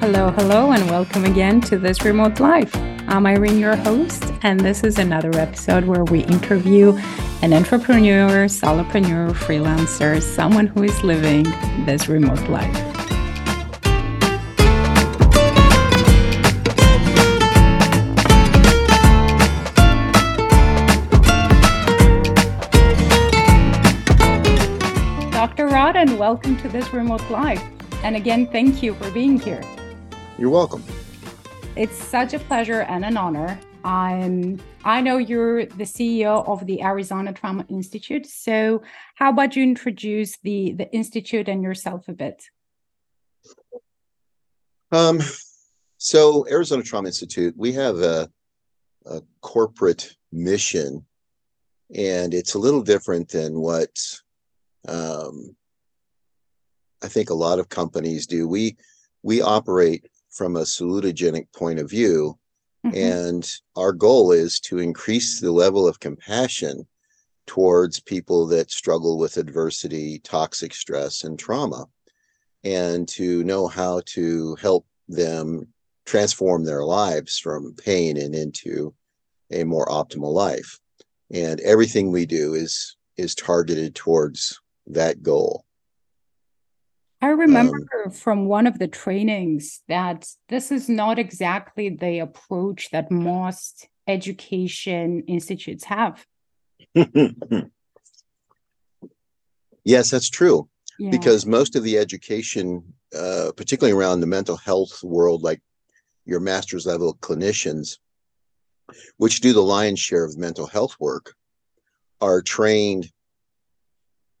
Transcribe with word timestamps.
Hello, 0.00 0.30
hello, 0.30 0.72
and 0.72 0.90
welcome 0.90 1.26
again 1.26 1.60
to 1.60 1.76
this 1.76 2.06
remote 2.06 2.40
life. 2.40 2.74
I'm 3.06 3.26
Irene, 3.26 3.58
your 3.58 3.76
host, 3.76 4.24
and 4.42 4.58
this 4.58 4.82
is 4.82 4.98
another 4.98 5.28
episode 5.38 5.84
where 5.84 6.04
we 6.04 6.20
interview 6.20 6.98
an 7.42 7.52
entrepreneur, 7.52 8.46
solopreneur, 8.46 9.32
freelancer, 9.32 10.22
someone 10.22 10.68
who 10.68 10.84
is 10.84 11.04
living 11.04 11.42
this 11.84 12.08
remote 12.08 12.48
life. 12.48 12.74
Dr. 25.30 25.66
Rod, 25.66 25.96
and 25.96 26.18
welcome 26.18 26.56
to 26.56 26.70
this 26.70 26.90
remote 26.94 27.28
life. 27.30 27.62
And 28.02 28.16
again, 28.16 28.46
thank 28.46 28.82
you 28.82 28.94
for 28.94 29.10
being 29.10 29.38
here. 29.38 29.62
You're 30.40 30.48
welcome. 30.48 30.82
It's 31.76 32.02
such 32.02 32.32
a 32.32 32.38
pleasure 32.38 32.80
and 32.80 33.04
an 33.04 33.18
honor. 33.18 33.60
I'm 33.84 34.58
I 34.84 35.02
know 35.02 35.18
you're 35.18 35.66
the 35.66 35.84
CEO 35.84 36.48
of 36.48 36.64
the 36.64 36.82
Arizona 36.82 37.34
Trauma 37.34 37.66
Institute. 37.68 38.24
So 38.24 38.82
how 39.16 39.28
about 39.28 39.54
you 39.54 39.62
introduce 39.62 40.38
the 40.38 40.72
the 40.72 40.90
institute 40.94 41.46
and 41.46 41.62
yourself 41.62 42.08
a 42.08 42.14
bit? 42.14 42.42
Um 44.90 45.20
so 45.98 46.48
Arizona 46.48 46.82
Trauma 46.82 47.08
Institute, 47.08 47.54
we 47.58 47.72
have 47.72 47.98
a, 47.98 48.30
a 49.04 49.20
corporate 49.42 50.16
mission 50.32 51.04
and 51.94 52.32
it's 52.32 52.54
a 52.54 52.58
little 52.58 52.82
different 52.82 53.28
than 53.28 53.60
what 53.60 53.94
um, 54.88 55.54
I 57.02 57.08
think 57.08 57.28
a 57.28 57.34
lot 57.34 57.58
of 57.58 57.68
companies 57.68 58.26
do. 58.26 58.48
We 58.48 58.78
we 59.22 59.42
operate 59.42 60.06
from 60.30 60.56
a 60.56 60.60
salutogenic 60.60 61.46
point 61.54 61.78
of 61.78 61.90
view. 61.90 62.38
Mm-hmm. 62.86 62.96
And 62.96 63.52
our 63.76 63.92
goal 63.92 64.32
is 64.32 64.58
to 64.60 64.78
increase 64.78 65.40
the 65.40 65.52
level 65.52 65.86
of 65.86 66.00
compassion 66.00 66.86
towards 67.46 68.00
people 68.00 68.46
that 68.46 68.70
struggle 68.70 69.18
with 69.18 69.36
adversity, 69.36 70.20
toxic 70.20 70.72
stress, 70.72 71.24
and 71.24 71.38
trauma, 71.38 71.86
and 72.64 73.08
to 73.08 73.44
know 73.44 73.66
how 73.66 74.00
to 74.06 74.56
help 74.56 74.86
them 75.08 75.66
transform 76.06 76.64
their 76.64 76.84
lives 76.84 77.38
from 77.38 77.74
pain 77.74 78.16
and 78.16 78.34
into 78.34 78.94
a 79.50 79.64
more 79.64 79.86
optimal 79.86 80.32
life. 80.32 80.78
And 81.32 81.60
everything 81.60 82.10
we 82.10 82.26
do 82.26 82.54
is 82.54 82.96
is 83.16 83.34
targeted 83.34 83.94
towards 83.94 84.60
that 84.86 85.22
goal. 85.22 85.64
I 87.22 87.28
remember 87.28 87.86
um, 88.04 88.10
from 88.10 88.46
one 88.46 88.66
of 88.66 88.78
the 88.78 88.88
trainings 88.88 89.82
that 89.88 90.26
this 90.48 90.72
is 90.72 90.88
not 90.88 91.18
exactly 91.18 91.90
the 91.90 92.20
approach 92.20 92.90
that 92.92 93.10
most 93.10 93.88
education 94.06 95.24
institutes 95.26 95.84
have. 95.84 96.24
yes, 99.84 100.10
that's 100.10 100.30
true. 100.30 100.68
Yeah. 100.98 101.10
Because 101.10 101.44
most 101.44 101.76
of 101.76 101.82
the 101.82 101.98
education, 101.98 102.82
uh, 103.14 103.52
particularly 103.54 103.98
around 103.98 104.20
the 104.20 104.26
mental 104.26 104.56
health 104.56 105.02
world, 105.02 105.42
like 105.42 105.60
your 106.24 106.40
master's 106.40 106.86
level 106.86 107.18
clinicians, 107.20 107.98
which 109.18 109.40
do 109.40 109.52
the 109.52 109.60
lion's 109.60 110.00
share 110.00 110.24
of 110.24 110.38
mental 110.38 110.66
health 110.66 110.96
work, 110.98 111.34
are 112.20 112.40
trained 112.40 113.10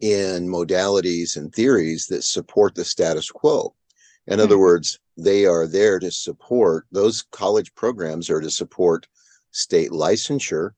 in 0.00 0.48
modalities 0.48 1.36
and 1.36 1.54
theories 1.54 2.06
that 2.06 2.24
support 2.24 2.74
the 2.74 2.84
status 2.84 3.30
quo. 3.30 3.74
In 4.26 4.34
mm-hmm. 4.34 4.42
other 4.42 4.56
hmm. 4.56 4.62
words, 4.62 4.98
they 5.16 5.46
are 5.46 5.66
there 5.66 5.98
to 5.98 6.10
support 6.10 6.86
those 6.90 7.22
college 7.30 7.74
programs 7.74 8.30
are 8.30 8.40
to 8.40 8.50
support 8.50 9.06
state 9.52 9.90
licensure 9.90 10.72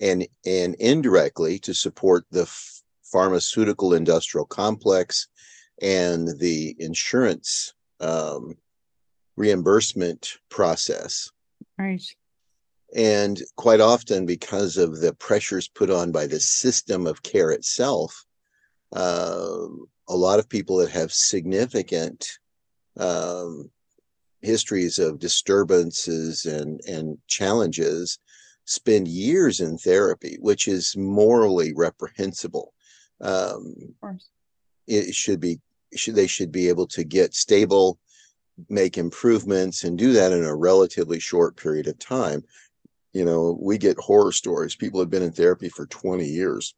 and 0.00 0.26
and 0.46 0.74
indirectly 0.76 1.58
to 1.60 1.74
support 1.74 2.24
the 2.30 2.42
f- 2.42 2.82
pharmaceutical 3.04 3.94
industrial 3.94 4.46
complex 4.46 5.28
and 5.82 6.28
the 6.38 6.74
insurance 6.78 7.74
um, 8.00 8.56
reimbursement 9.36 10.38
process. 10.48 11.30
Right. 11.78 12.02
And 12.94 13.40
quite 13.56 13.80
often, 13.80 14.26
because 14.26 14.76
of 14.76 15.00
the 15.00 15.14
pressures 15.14 15.68
put 15.68 15.90
on 15.90 16.10
by 16.10 16.26
the 16.26 16.40
system 16.40 17.06
of 17.06 17.22
care 17.22 17.50
itself, 17.50 18.24
uh, 18.92 19.66
a 20.08 20.16
lot 20.16 20.38
of 20.38 20.48
people 20.48 20.76
that 20.78 20.90
have 20.90 21.12
significant 21.12 22.38
um, 22.98 23.70
histories 24.42 24.98
of 24.98 25.18
disturbances 25.18 26.46
and 26.46 26.80
and 26.88 27.18
challenges 27.26 28.18
spend 28.64 29.08
years 29.08 29.60
in 29.60 29.78
therapy, 29.78 30.38
which 30.40 30.68
is 30.68 30.96
morally 30.96 31.72
reprehensible. 31.74 32.72
Um, 33.20 33.74
it 34.86 35.14
should 35.14 35.40
be 35.40 35.60
should 35.94 36.14
they 36.14 36.26
should 36.26 36.50
be 36.50 36.68
able 36.68 36.86
to 36.88 37.04
get 37.04 37.34
stable, 37.34 37.98
make 38.68 38.98
improvements, 38.98 39.84
and 39.84 39.96
do 39.96 40.12
that 40.12 40.32
in 40.32 40.44
a 40.44 40.54
relatively 40.54 41.20
short 41.20 41.56
period 41.56 41.86
of 41.86 41.98
time. 41.98 42.42
You 43.12 43.24
know, 43.24 43.58
we 43.60 43.78
get 43.78 43.98
horror 43.98 44.32
stories. 44.32 44.76
People 44.76 45.00
have 45.00 45.10
been 45.10 45.22
in 45.22 45.32
therapy 45.32 45.68
for 45.68 45.86
20 45.86 46.24
years. 46.24 46.74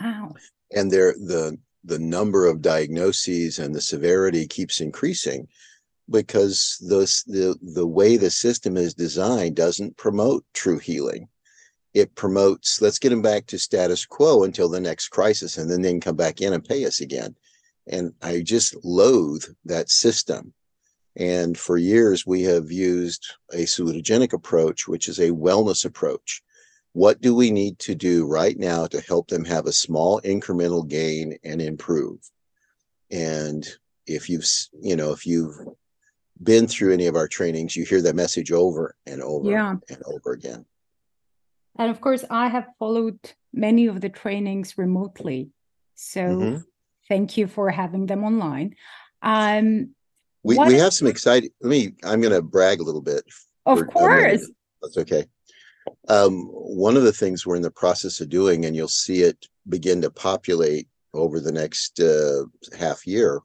Wow 0.00 0.34
and 0.72 0.90
there 0.90 1.12
the 1.12 1.58
the 1.84 1.98
number 1.98 2.46
of 2.46 2.60
diagnoses 2.60 3.58
and 3.58 3.74
the 3.74 3.80
severity 3.80 4.46
keeps 4.46 4.80
increasing 4.80 5.48
because 6.10 6.76
the, 6.80 7.00
the 7.26 7.56
the 7.74 7.86
way 7.86 8.16
the 8.16 8.30
system 8.30 8.76
is 8.76 8.94
designed 8.94 9.56
doesn't 9.56 9.96
promote 9.96 10.44
true 10.52 10.78
healing. 10.78 11.28
It 11.94 12.14
promotes 12.14 12.82
let's 12.82 12.98
get 12.98 13.10
them 13.10 13.22
back 13.22 13.46
to 13.46 13.58
status 13.58 14.04
quo 14.04 14.44
until 14.44 14.68
the 14.68 14.80
next 14.80 15.08
crisis 15.08 15.56
and 15.56 15.70
then 15.70 15.82
they 15.82 15.90
can 15.90 16.00
come 16.00 16.16
back 16.16 16.40
in 16.40 16.52
and 16.52 16.64
pay 16.64 16.84
us 16.84 17.00
again. 17.00 17.34
And 17.86 18.12
i 18.22 18.40
just 18.40 18.76
loathe 18.84 19.44
that 19.64 19.90
system. 19.90 20.52
And 21.16 21.58
for 21.58 21.76
years 21.76 22.26
we 22.26 22.42
have 22.42 22.70
used 22.70 23.26
a 23.52 23.64
salutogenic 23.64 24.32
approach 24.32 24.86
which 24.86 25.08
is 25.08 25.18
a 25.18 25.30
wellness 25.30 25.84
approach 25.84 26.42
what 26.92 27.20
do 27.20 27.34
we 27.34 27.50
need 27.50 27.78
to 27.80 27.94
do 27.94 28.26
right 28.26 28.58
now 28.58 28.86
to 28.86 29.00
help 29.00 29.28
them 29.28 29.44
have 29.44 29.66
a 29.66 29.72
small 29.72 30.20
incremental 30.22 30.86
gain 30.86 31.38
and 31.44 31.62
improve? 31.62 32.18
And 33.10 33.66
if 34.06 34.28
you've 34.28 34.46
you 34.80 34.96
know 34.96 35.12
if 35.12 35.26
you've 35.26 35.56
been 36.42 36.66
through 36.66 36.92
any 36.92 37.06
of 37.06 37.16
our 37.16 37.28
trainings 37.28 37.76
you 37.76 37.84
hear 37.84 38.00
that 38.00 38.16
message 38.16 38.50
over 38.50 38.96
and 39.06 39.22
over 39.22 39.50
yeah. 39.50 39.74
and 39.88 40.02
over 40.06 40.32
again. 40.32 40.64
And 41.76 41.90
of 41.90 42.00
course 42.00 42.24
i 42.30 42.48
have 42.48 42.66
followed 42.78 43.18
many 43.52 43.86
of 43.86 44.00
the 44.00 44.08
trainings 44.08 44.76
remotely. 44.76 45.50
So 45.94 46.20
mm-hmm. 46.20 46.56
thank 47.08 47.36
you 47.36 47.46
for 47.46 47.70
having 47.70 48.06
them 48.06 48.24
online. 48.24 48.74
Um 49.22 49.94
we, 50.42 50.56
we 50.58 50.74
have 50.74 50.94
some 50.94 51.08
exciting 51.08 51.50
let 51.60 51.70
me 51.70 51.92
i'm 52.02 52.20
going 52.22 52.32
to 52.32 52.40
brag 52.40 52.80
a 52.80 52.82
little 52.82 53.02
bit 53.02 53.24
of 53.66 53.86
course. 53.88 54.50
That's 54.82 54.96
okay 54.98 55.26
um, 56.10 56.48
one 56.50 56.96
of 56.96 57.04
the 57.04 57.12
things 57.12 57.46
we're 57.46 57.54
in 57.54 57.62
the 57.62 57.70
process 57.70 58.20
of 58.20 58.28
doing, 58.28 58.64
and 58.64 58.74
you'll 58.74 58.88
see 58.88 59.22
it 59.22 59.46
begin 59.68 60.02
to 60.02 60.10
populate 60.10 60.88
over 61.14 61.38
the 61.38 61.52
next 61.52 62.00
uh, 62.00 62.42
half 62.76 63.06
year, 63.06 63.40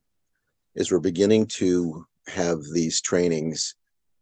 is 0.74 0.92
we're 0.92 1.00
beginning 1.00 1.46
to 1.46 2.06
have 2.28 2.60
these 2.74 3.02
trainings 3.02 3.76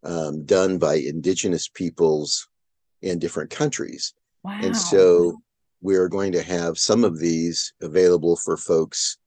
um, 0.03 0.43
done 0.45 0.77
by 0.77 0.95
indigenous 0.95 1.69
peoples 1.69 2.49
in 3.01 3.17
different 3.17 3.49
countries. 3.49 4.13
Wow. 4.43 4.59
And 4.61 4.75
so 4.75 5.41
we're 5.81 6.09
going 6.09 6.33
to 6.33 6.43
have 6.43 6.77
some 6.77 7.05
of 7.05 7.19
these 7.19 7.73
available 7.81 8.35
for 8.35 8.57
folks 8.57 9.17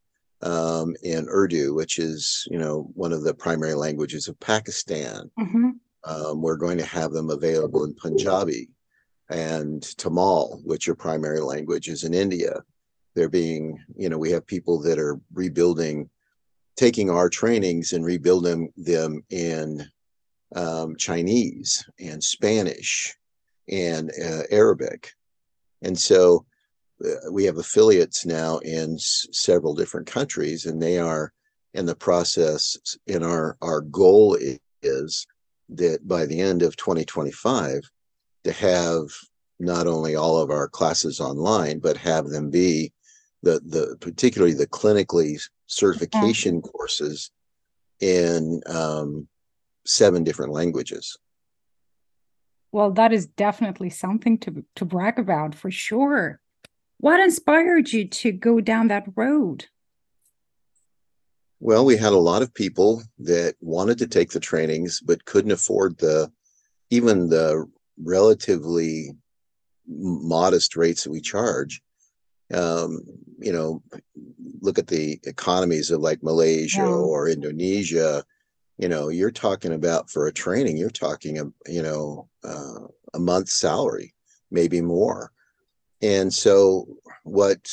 um, 0.43 0.95
in 1.03 1.27
Urdu, 1.30 1.72
which 1.74 1.98
is, 1.98 2.47
you 2.51 2.59
know, 2.59 2.91
one 2.95 3.15
of 3.15 3.22
the 3.22 3.33
primary 3.33 3.74
languages 3.74 4.28
of 4.28 4.39
Pakistan. 4.41 5.30
Mm-hmm. 5.41 5.71
Um, 6.04 6.42
we're 6.42 6.57
going 6.57 6.77
to 6.77 6.84
have 6.84 7.12
them 7.12 7.30
available 7.30 7.84
in 7.84 7.95
Punjabi 7.95 8.69
and 9.28 9.83
Tamil, 9.99 10.61
which 10.65 10.89
are 10.89 10.95
primary 10.95 11.41
languages 11.41 12.05
in 12.05 12.15
India. 12.15 12.63
They're 13.15 13.28
being, 13.28 13.78
you 13.97 14.09
know, 14.09 14.19
we 14.19 14.31
have 14.31 14.47
people 14.47 14.78
that 14.81 14.99
are 14.99 15.21
rebuilding, 15.33 16.11
taking 16.77 17.11
our 17.11 17.28
trainings 17.28 17.93
and 17.93 18.05
rebuilding 18.05 18.73
them 18.77 19.23
in 19.31 19.89
um, 20.55 20.97
Chinese 20.97 21.84
and 21.99 22.23
Spanish 22.23 23.15
and 23.69 24.11
uh, 24.23 24.43
Arabic. 24.51 25.13
And 25.83 25.99
so 25.99 26.47
uh, 27.05 27.31
we 27.31 27.45
have 27.45 27.59
affiliates 27.59 28.25
now 28.25 28.59
in 28.59 28.95
s- 28.95 29.27
several 29.33 29.75
different 29.75 30.07
countries, 30.07 30.67
and 30.67 30.81
they 30.81 30.99
are 30.99 31.33
in 31.75 31.87
the 31.87 31.97
process. 31.97 32.77
And 33.07 33.25
our, 33.25 33.57
our 33.61 33.81
goal 33.81 34.39
is 34.83 35.27
that 35.71 36.07
by 36.07 36.27
the 36.27 36.41
end 36.41 36.63
of 36.63 36.77
2025, 36.77 37.91
to 38.47 38.53
have 38.53 39.10
not 39.59 39.89
only 39.89 40.15
all 40.15 40.39
of 40.39 40.51
our 40.51 40.69
classes 40.69 41.21
online, 41.21 41.81
but 41.81 41.97
have 41.97 42.28
them 42.28 42.48
be 42.48 42.93
the 43.43 43.60
the 43.65 43.97
particularly 44.01 44.54
the 44.54 44.69
clinically 44.69 45.41
certification 45.66 46.63
courses 46.63 47.31
in 48.01 48.63
um, 48.66 49.27
seven 49.84 50.22
different 50.22 50.53
languages. 50.53 51.19
Well, 52.71 52.93
that 52.93 53.13
is 53.13 53.27
definitely 53.27 53.91
something 53.91 54.39
to 54.39 54.65
to 54.77 54.84
brag 54.84 55.19
about 55.19 55.54
for 55.54 55.71
sure. 55.72 56.41
What 56.98 57.19
inspired 57.19 57.93
you 57.93 58.07
to 58.07 58.31
go 58.31 58.60
down 58.60 58.89
that 58.89 59.07
road? 59.16 59.66
Well, 61.59 61.84
we 61.84 61.97
had 61.97 62.13
a 62.13 62.28
lot 62.31 62.43
of 62.43 62.54
people 62.54 63.03
that 63.19 63.57
wanted 63.60 63.98
to 63.98 64.07
take 64.07 64.31
the 64.31 64.41
trainings 64.41 65.01
but 65.01 65.25
couldn't 65.25 65.51
afford 65.51 65.98
the 65.98 66.31
even 66.91 67.28
the 67.28 67.66
relatively 68.03 69.13
modest 69.87 70.77
rates 70.77 71.04
that 71.04 71.10
we 71.10 71.21
charge. 71.21 71.83
Um, 72.53 73.01
you 73.39 73.53
know, 73.53 73.83
look 74.60 74.78
at 74.78 74.87
the 74.87 75.19
economies 75.25 75.91
of 75.91 76.01
like 76.01 76.22
Malaysia 76.22 76.78
yeah. 76.78 76.87
or 76.87 77.28
Indonesia. 77.28 78.25
You 78.78 78.89
know, 78.89 79.09
you're 79.09 79.31
talking 79.31 79.72
about 79.72 80.10
for 80.10 80.27
a 80.27 80.33
training, 80.33 80.77
you're 80.77 80.91
talking 80.91 81.39
a 81.39 81.45
you 81.66 81.83
know 81.83 82.28
uh, 82.45 82.87
a 83.15 83.19
month's 83.19 83.57
salary, 83.57 84.15
maybe 84.51 84.81
more. 84.81 85.33
And 86.03 86.33
so, 86.33 86.87
what 87.25 87.69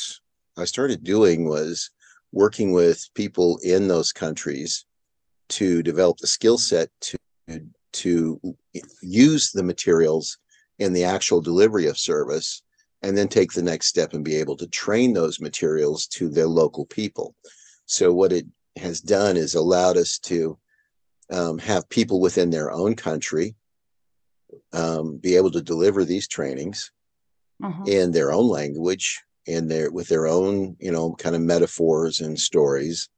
I 0.56 0.64
started 0.64 1.04
doing 1.04 1.48
was 1.48 1.90
working 2.32 2.72
with 2.72 3.08
people 3.14 3.58
in 3.62 3.86
those 3.86 4.12
countries 4.12 4.86
to 5.50 5.82
develop 5.82 6.18
the 6.18 6.26
skill 6.26 6.58
set 6.58 6.88
to 7.00 7.16
to 7.94 8.40
use 9.02 9.52
the 9.52 9.62
materials 9.62 10.38
in 10.78 10.92
the 10.92 11.04
actual 11.04 11.40
delivery 11.40 11.86
of 11.86 11.98
service 11.98 12.62
and 13.02 13.16
then 13.16 13.28
take 13.28 13.52
the 13.52 13.62
next 13.62 13.86
step 13.86 14.14
and 14.14 14.24
be 14.24 14.36
able 14.36 14.56
to 14.56 14.66
train 14.68 15.12
those 15.12 15.40
materials 15.40 16.06
to 16.06 16.28
their 16.28 16.46
local 16.46 16.86
people. 16.86 17.34
So 17.86 18.12
what 18.12 18.32
it 18.32 18.46
has 18.76 19.00
done 19.00 19.36
is 19.36 19.54
allowed 19.54 19.96
us 19.96 20.18
to 20.20 20.58
um, 21.30 21.58
have 21.58 21.88
people 21.88 22.20
within 22.20 22.50
their 22.50 22.72
own 22.72 22.96
country 22.96 23.54
um, 24.72 25.16
be 25.18 25.36
able 25.36 25.50
to 25.50 25.62
deliver 25.62 26.04
these 26.04 26.28
trainings 26.28 26.92
uh-huh. 27.62 27.84
in 27.86 28.12
their 28.12 28.32
own 28.32 28.48
language 28.48 29.22
in 29.46 29.68
their 29.68 29.90
with 29.90 30.08
their 30.08 30.26
own 30.26 30.76
you 30.78 30.90
know 30.90 31.14
kind 31.14 31.36
of 31.36 31.42
metaphors 31.42 32.20
and 32.20 32.38
stories 32.38 33.08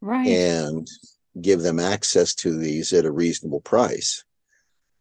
right. 0.00 0.26
and 0.26 0.88
give 1.40 1.60
them 1.60 1.78
access 1.78 2.34
to 2.34 2.56
these 2.56 2.92
at 2.92 3.04
a 3.04 3.12
reasonable 3.12 3.60
price 3.60 4.23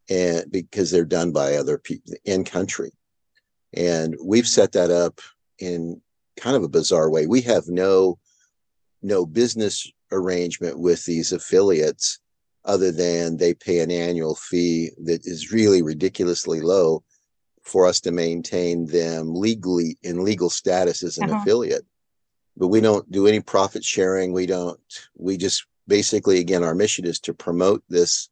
and 0.09 0.51
because 0.51 0.91
they're 0.91 1.05
done 1.05 1.31
by 1.31 1.55
other 1.55 1.77
people 1.77 2.13
in 2.25 2.43
country. 2.43 2.91
And 3.73 4.15
we've 4.23 4.47
set 4.47 4.73
that 4.73 4.91
up 4.91 5.21
in 5.59 6.01
kind 6.37 6.55
of 6.55 6.63
a 6.63 6.69
bizarre 6.69 7.09
way. 7.09 7.27
We 7.27 7.41
have 7.41 7.67
no 7.67 8.19
no 9.01 9.25
business 9.25 9.91
arrangement 10.11 10.79
with 10.79 11.03
these 11.05 11.33
affiliates 11.33 12.19
other 12.65 12.91
than 12.91 13.35
they 13.35 13.53
pay 13.53 13.79
an 13.79 13.91
annual 13.91 14.35
fee 14.35 14.91
that 15.03 15.25
is 15.25 15.51
really 15.51 15.81
ridiculously 15.81 16.61
low 16.61 17.03
for 17.63 17.85
us 17.85 17.99
to 18.01 18.11
maintain 18.11 18.85
them 18.85 19.33
legally 19.33 19.97
in 20.03 20.23
legal 20.23 20.49
status 20.49 21.03
as 21.03 21.17
an 21.17 21.29
uh-huh. 21.29 21.41
affiliate. 21.41 21.85
But 22.55 22.67
we 22.67 22.81
don't 22.81 23.09
do 23.11 23.27
any 23.27 23.39
profit 23.39 23.83
sharing. 23.83 24.31
We 24.31 24.45
don't 24.45 24.79
we 25.17 25.37
just 25.37 25.65
basically 25.87 26.39
again 26.39 26.63
our 26.63 26.75
mission 26.75 27.05
is 27.05 27.19
to 27.21 27.33
promote 27.33 27.83
this 27.89 28.29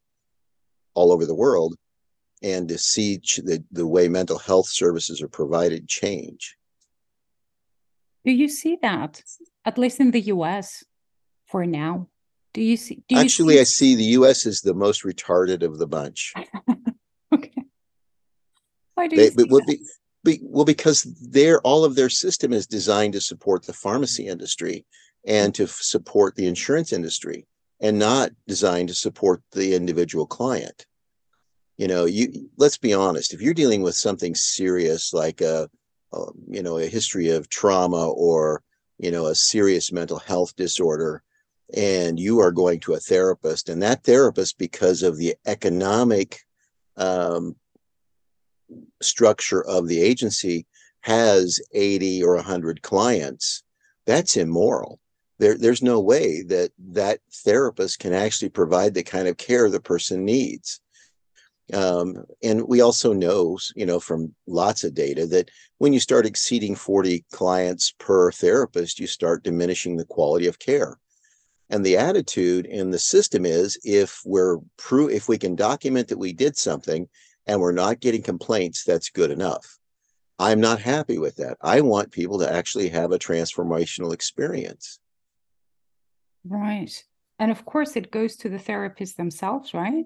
all 0.93 1.11
over 1.11 1.25
the 1.25 1.35
world 1.35 1.75
and 2.43 2.67
to 2.69 2.77
see 2.77 3.17
the, 3.17 3.63
the 3.71 3.85
way 3.85 4.07
mental 4.07 4.37
health 4.37 4.67
services 4.67 5.21
are 5.21 5.27
provided 5.27 5.87
change. 5.87 6.57
Do 8.25 8.31
you 8.31 8.49
see 8.49 8.77
that 8.81 9.21
at 9.65 9.77
least 9.77 9.99
in 9.99 10.11
the 10.11 10.21
us 10.21 10.83
for 11.47 11.65
now? 11.65 12.07
Do 12.53 12.61
you 12.61 12.77
see 12.77 13.03
do 13.07 13.15
you 13.15 13.21
actually 13.21 13.55
see- 13.55 13.61
i 13.61 13.63
see 13.63 13.95
the 13.95 14.03
us 14.25 14.45
is 14.45 14.61
the 14.61 14.73
most 14.73 15.03
retarded 15.03 15.63
of 15.63 15.77
the 15.77 15.87
bunch. 15.87 16.33
Okay. 17.33 17.63
Why 18.95 19.07
do 19.07 19.15
they, 19.15 19.29
you 19.29 19.47
will 19.49 19.65
be, 19.65 19.79
be, 20.25 20.39
well 20.43 20.65
because 20.65 21.03
their 21.03 21.61
all 21.61 21.85
of 21.85 21.95
their 21.95 22.09
system 22.09 22.51
is 22.51 22.67
designed 22.67 23.13
to 23.13 23.21
support 23.21 23.65
the 23.65 23.71
pharmacy 23.71 24.27
industry 24.27 24.85
and 25.25 25.55
to 25.55 25.63
f- 25.63 25.69
support 25.79 26.35
the 26.35 26.47
insurance 26.47 26.91
industry 26.91 27.47
and 27.81 27.97
not 27.97 28.31
designed 28.47 28.89
to 28.89 28.95
support 28.95 29.41
the 29.51 29.75
individual 29.75 30.27
client. 30.27 30.85
You 31.77 31.87
know 31.87 32.05
you 32.05 32.49
let's 32.57 32.77
be 32.77 32.93
honest 32.93 33.33
if 33.33 33.41
you're 33.41 33.55
dealing 33.55 33.81
with 33.81 33.95
something 33.95 34.35
serious 34.35 35.13
like 35.13 35.41
a, 35.41 35.67
a 36.13 36.25
you 36.47 36.61
know 36.61 36.77
a 36.77 36.85
history 36.85 37.29
of 37.29 37.49
trauma 37.49 38.07
or 38.11 38.61
you 38.99 39.09
know 39.09 39.25
a 39.25 39.35
serious 39.35 39.91
mental 39.91 40.19
health 40.19 40.55
disorder 40.55 41.23
and 41.73 42.19
you 42.19 42.39
are 42.39 42.51
going 42.51 42.79
to 42.81 42.93
a 42.93 42.99
therapist 42.99 43.67
and 43.67 43.81
that 43.81 44.03
therapist 44.03 44.59
because 44.59 45.01
of 45.01 45.17
the 45.17 45.33
economic 45.47 46.41
um, 46.97 47.55
structure 49.01 49.63
of 49.63 49.87
the 49.87 50.01
agency 50.01 50.67
has 50.99 51.59
80 51.73 52.23
or 52.23 52.35
100 52.35 52.83
clients 52.83 53.63
that's 54.05 54.37
immoral 54.37 55.00
there, 55.41 55.57
there's 55.57 55.81
no 55.81 55.99
way 55.99 56.43
that 56.43 56.71
that 56.77 57.19
therapist 57.33 57.97
can 57.97 58.13
actually 58.13 58.49
provide 58.49 58.93
the 58.93 59.01
kind 59.01 59.27
of 59.27 59.37
care 59.37 59.71
the 59.71 59.79
person 59.79 60.23
needs. 60.23 60.81
Um, 61.73 62.25
and 62.43 62.67
we 62.67 62.81
also 62.81 63.11
know, 63.11 63.57
you 63.75 63.87
know, 63.87 63.99
from 63.99 64.35
lots 64.45 64.83
of 64.83 64.93
data 64.93 65.25
that 65.27 65.49
when 65.79 65.93
you 65.93 65.99
start 65.99 66.27
exceeding 66.27 66.75
40 66.75 67.25
clients 67.31 67.91
per 67.97 68.31
therapist, 68.31 68.99
you 68.99 69.07
start 69.07 69.43
diminishing 69.43 69.97
the 69.97 70.05
quality 70.05 70.45
of 70.45 70.59
care. 70.59 70.99
And 71.71 71.83
the 71.83 71.97
attitude 71.97 72.67
in 72.67 72.91
the 72.91 72.99
system 72.99 73.43
is 73.43 73.79
if 73.83 74.21
we're 74.23 74.59
pro- 74.77 75.07
if 75.07 75.27
we 75.27 75.39
can 75.39 75.55
document 75.55 76.09
that 76.09 76.19
we 76.19 76.33
did 76.33 76.55
something 76.55 77.09
and 77.47 77.59
we're 77.59 77.71
not 77.71 77.99
getting 77.99 78.21
complaints, 78.21 78.83
that's 78.83 79.09
good 79.09 79.31
enough. 79.31 79.79
I'm 80.37 80.59
not 80.59 80.81
happy 80.81 81.17
with 81.17 81.37
that. 81.37 81.57
I 81.61 81.81
want 81.81 82.11
people 82.11 82.37
to 82.39 82.53
actually 82.53 82.89
have 82.89 83.11
a 83.11 83.17
transformational 83.17 84.13
experience. 84.13 84.99
Right. 86.43 86.91
And 87.39 87.51
of 87.51 87.65
course, 87.65 87.95
it 87.95 88.11
goes 88.11 88.35
to 88.37 88.49
the 88.49 88.57
therapists 88.57 89.15
themselves, 89.15 89.73
right? 89.73 90.05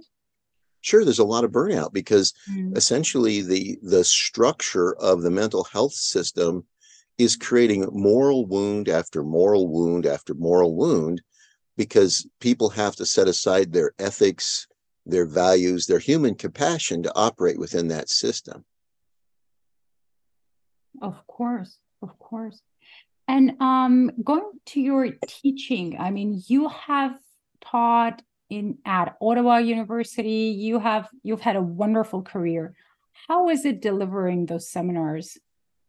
Sure, 0.82 1.04
there's 1.04 1.20
a 1.20 1.26
lot 1.26 1.44
of 1.44 1.52
burnout 1.52 1.94
because 1.94 2.34
mm. 2.50 2.78
essentially 2.78 3.42
the 3.42 3.78
the 3.82 4.04
structure 4.04 4.96
of 4.98 5.22
the 5.22 5.32
mental 5.32 5.64
health 5.64 5.94
system 5.94 6.66
is 7.18 7.36
creating 7.36 7.88
moral 7.92 8.46
wound 8.46 8.88
after 8.88 9.24
moral 9.24 9.68
wound 9.68 10.06
after 10.06 10.34
moral 10.34 10.76
wound 10.76 11.22
because 11.77 12.27
people 12.39 12.70
have 12.70 12.96
to 12.96 13.06
set 13.06 13.27
aside 13.27 13.72
their 13.72 13.94
ethics, 14.00 14.68
their 15.06 15.25
values, 15.25 15.86
their 15.86 16.00
human 16.00 16.36
compassion 16.36 17.04
to 17.04 17.15
operate 17.15 17.58
within 17.58 17.88
that 17.88 18.10
system. 18.10 18.63
Of 21.01 21.25
course, 21.27 21.80
of 22.01 22.18
course. 22.20 22.62
And 23.27 23.60
um, 23.60 24.12
going 24.24 24.51
to 24.67 24.82
your 24.82 25.10
teaching, 25.27 25.98
I 26.00 26.12
mean, 26.12 26.41
you 26.48 26.70
have 26.70 27.17
taught 27.62 28.22
in 28.50 28.77
at 28.86 29.15
Ottawa 29.22 29.58
University. 29.58 30.55
You 30.58 30.79
have 30.79 31.10
you've 31.24 31.41
had 31.41 31.55
a 31.55 31.62
wonderful 31.62 32.22
career. 32.22 32.75
How 33.27 33.50
is 33.50 33.65
it 33.65 33.82
delivering 33.82 34.46
those 34.46 34.70
seminars, 34.70 35.38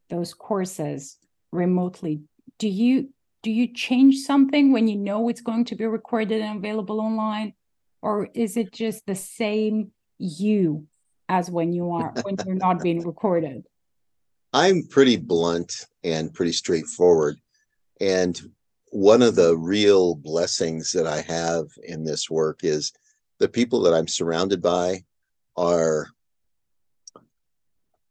those 0.09 0.33
courses 0.33 1.19
remotely? 1.53 2.23
Do 2.59 2.69
you 2.69 3.11
do 3.43 3.51
you 3.51 3.73
change 3.73 4.17
something 4.19 4.73
when 4.73 4.89
you 4.89 4.97
know 4.97 5.29
it's 5.29 5.43
going 5.43 5.67
to 5.67 5.77
be 5.77 5.85
recorded 5.85 6.41
and 6.41 6.59
available 6.59 7.01
online, 7.01 7.53
or 8.03 8.29
is 8.35 8.57
it 8.57 8.73
just 8.73 9.07
the 9.07 9.15
same 9.15 9.93
you 10.19 10.87
as 11.29 11.51
when 11.51 11.73
you 11.73 11.91
are 11.93 12.15
when 12.23 12.37
you're 12.47 12.57
not 12.57 12.83
being 12.83 13.07
recorded? 13.07 13.65
I'm 14.57 14.85
pretty 14.85 15.19
blunt 15.19 15.85
and 16.03 16.33
pretty 16.33 16.53
straightforward. 16.53 17.39
And 18.01 18.41
one 18.91 19.21
of 19.21 19.35
the 19.35 19.55
real 19.55 20.15
blessings 20.15 20.93
that 20.93 21.07
I 21.07 21.21
have 21.21 21.67
in 21.83 22.05
this 22.05 22.31
work 22.31 22.61
is 22.63 22.95
the 23.39 23.49
people 23.49 23.83
that 23.83 23.93
I'm 23.93 24.09
surrounded 24.09 24.63
by 24.63 25.05
are, 25.59 26.07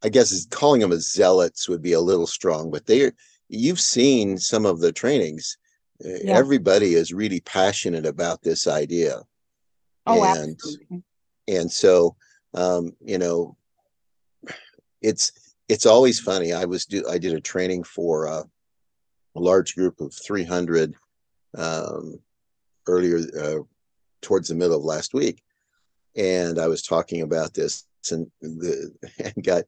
I 0.04 0.08
guess, 0.08 0.46
calling 0.46 0.82
them 0.82 0.92
as 0.92 1.10
zealots 1.10 1.68
would 1.68 1.82
be 1.82 1.94
a 1.94 2.00
little 2.00 2.28
strong, 2.28 2.70
but 2.70 2.86
they 2.86 3.06
are. 3.06 3.12
You've 3.48 3.80
seen 3.80 4.38
some 4.38 4.66
of 4.66 4.78
the 4.78 4.92
trainings. 4.92 5.58
Yeah. 5.98 6.30
Everybody 6.36 6.94
is 6.94 7.12
really 7.12 7.40
passionate 7.40 8.06
about 8.06 8.42
this 8.42 8.68
idea. 8.68 9.22
Oh, 10.06 10.22
and, 10.22 10.52
absolutely. 10.52 11.02
And 11.48 11.72
so, 11.72 12.14
um, 12.54 12.92
you 13.00 13.18
know, 13.18 13.56
it's 15.02 15.32
it's 15.68 15.86
always 15.86 16.20
funny. 16.20 16.52
I 16.52 16.64
was 16.64 16.86
do 16.86 17.04
I 17.08 17.18
did 17.18 17.34
a 17.34 17.40
training 17.40 17.84
for 17.84 18.28
uh, 18.28 18.42
a 19.34 19.40
large 19.40 19.74
group 19.74 20.00
of 20.00 20.14
300 20.14 20.94
um, 21.56 22.18
earlier 22.86 23.18
uh, 23.40 23.62
towards 24.22 24.48
the 24.48 24.54
middle 24.54 24.76
of 24.76 24.84
last 24.84 25.14
week, 25.14 25.42
and 26.16 26.58
I 26.58 26.68
was 26.68 26.82
talking 26.82 27.22
about 27.22 27.54
this 27.54 27.86
and 28.10 28.30
the 28.40 28.92
and 29.24 29.44
got 29.44 29.64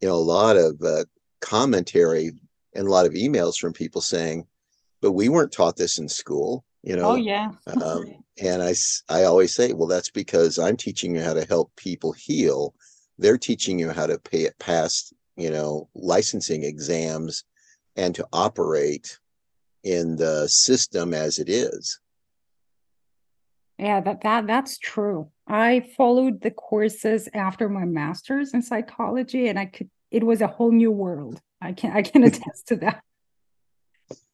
you 0.00 0.08
know 0.08 0.14
a 0.14 0.16
lot 0.16 0.56
of 0.56 0.80
uh, 0.82 1.04
commentary 1.40 2.32
and 2.74 2.86
a 2.86 2.90
lot 2.90 3.06
of 3.06 3.12
emails 3.12 3.56
from 3.56 3.72
people 3.72 4.00
saying, 4.00 4.46
"But 5.00 5.12
we 5.12 5.28
weren't 5.28 5.52
taught 5.52 5.76
this 5.76 5.98
in 5.98 6.08
school. 6.08 6.64
you 6.82 6.96
know 6.96 7.12
oh 7.12 7.16
yeah 7.16 7.50
um, 7.82 8.04
and 8.42 8.62
i 8.62 8.74
i 9.08 9.24
always 9.24 9.54
say 9.54 9.72
well 9.72 9.88
that's 9.88 10.10
because 10.10 10.58
i'm 10.58 10.76
teaching 10.76 11.14
you 11.14 11.22
how 11.22 11.32
to 11.32 11.46
help 11.46 11.74
people 11.76 12.12
heal 12.12 12.74
they're 13.18 13.38
teaching 13.38 13.78
you 13.78 13.90
how 13.90 14.06
to 14.06 14.18
pay 14.18 14.42
it 14.42 14.58
past 14.58 15.12
you 15.36 15.50
know 15.50 15.88
licensing 15.94 16.64
exams 16.64 17.44
and 17.96 18.14
to 18.14 18.26
operate 18.32 19.18
in 19.82 20.16
the 20.16 20.48
system 20.48 21.12
as 21.14 21.38
it 21.38 21.48
is. 21.48 22.00
Yeah 23.78 24.00
that 24.00 24.22
that 24.22 24.46
that's 24.46 24.78
true. 24.78 25.30
I 25.46 25.86
followed 25.96 26.40
the 26.40 26.50
courses 26.50 27.28
after 27.34 27.68
my 27.68 27.84
masters 27.84 28.54
in 28.54 28.62
psychology 28.62 29.48
and 29.48 29.58
i 29.58 29.66
could 29.66 29.90
it 30.10 30.24
was 30.24 30.40
a 30.40 30.46
whole 30.46 30.72
new 30.72 30.90
world. 30.90 31.40
I 31.60 31.72
can 31.72 31.92
i 31.92 32.02
can 32.02 32.24
attest 32.30 32.68
to 32.68 32.76
that. 32.76 33.02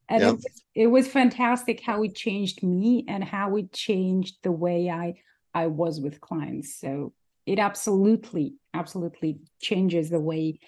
And 0.09 0.23
yep. 0.23 0.31
it, 0.31 0.35
was, 0.35 0.63
it 0.75 0.87
was 0.89 1.09
fantastic 1.09 1.81
how 1.81 2.03
it 2.03 2.17
changed 2.17 2.65
me 2.65 3.05
and 3.07 3.23
how 3.23 3.57
it 3.57 3.73
changed 3.73 4.37
the 4.43 4.53
way 4.53 4.91
i 4.91 5.15
i 5.55 5.67
was 5.67 6.01
with 6.01 6.21
clients. 6.21 6.77
So 6.79 7.13
it 7.51 7.59
absolutely 7.59 8.55
absolutely 8.75 9.39
changes 9.61 10.11
the 10.11 10.21
way 10.21 10.59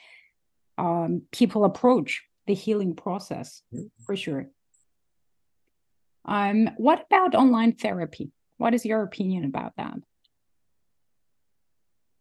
um, 0.79 1.23
people 1.31 1.65
approach 1.65 2.23
the 2.47 2.55
healing 2.55 2.95
process 2.95 3.63
mm-hmm. 3.73 3.87
for 4.05 4.17
sure 4.17 4.47
um, 6.25 6.71
what 6.77 7.05
about 7.07 7.35
online 7.35 7.73
therapy 7.73 8.31
what 8.59 8.75
is 8.75 8.85
your 8.85 9.03
opinion 9.03 9.45
about 9.45 9.73
that 9.77 9.97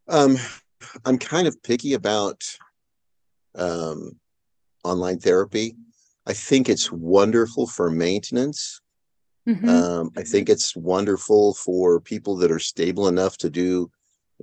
um, 0.08 0.38
i'm 1.06 1.18
kind 1.18 1.48
of 1.48 1.62
picky 1.64 1.94
about 1.94 2.44
um, 3.56 4.12
online 4.84 5.20
therapy 5.20 5.76
I 6.26 6.34
think 6.34 6.70
it's 6.70 6.92
wonderful 6.92 7.68
for 7.68 7.90
maintenance. 7.90 8.82
Mm-hmm. 9.48 9.68
Um, 9.68 10.12
I 10.16 10.24
think 10.24 10.50
it's 10.50 10.76
wonderful 10.76 11.56
for 11.56 12.00
people 12.00 12.36
that 12.38 12.52
are 12.52 12.60
stable 12.60 13.08
enough 13.08 13.38
to 13.38 13.50
do, 13.50 13.90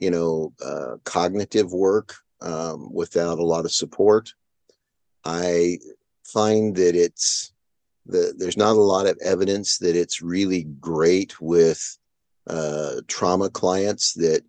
you 0.00 0.10
know, 0.10 0.52
uh, 0.64 0.96
cognitive 1.04 1.72
work 1.72 2.16
um, 2.40 2.92
without 2.92 3.38
a 3.38 3.44
lot 3.44 3.64
of 3.64 3.72
support. 3.72 4.32
I 5.24 5.78
find 6.24 6.74
that 6.76 6.94
it's 6.94 7.52
the, 8.06 8.34
there's 8.36 8.56
not 8.56 8.76
a 8.76 8.80
lot 8.80 9.06
of 9.06 9.18
evidence 9.22 9.78
that 9.78 9.96
it's 9.96 10.22
really 10.22 10.64
great 10.80 11.40
with 11.40 11.98
uh, 12.48 13.00
trauma 13.06 13.50
clients 13.50 14.14
that 14.14 14.42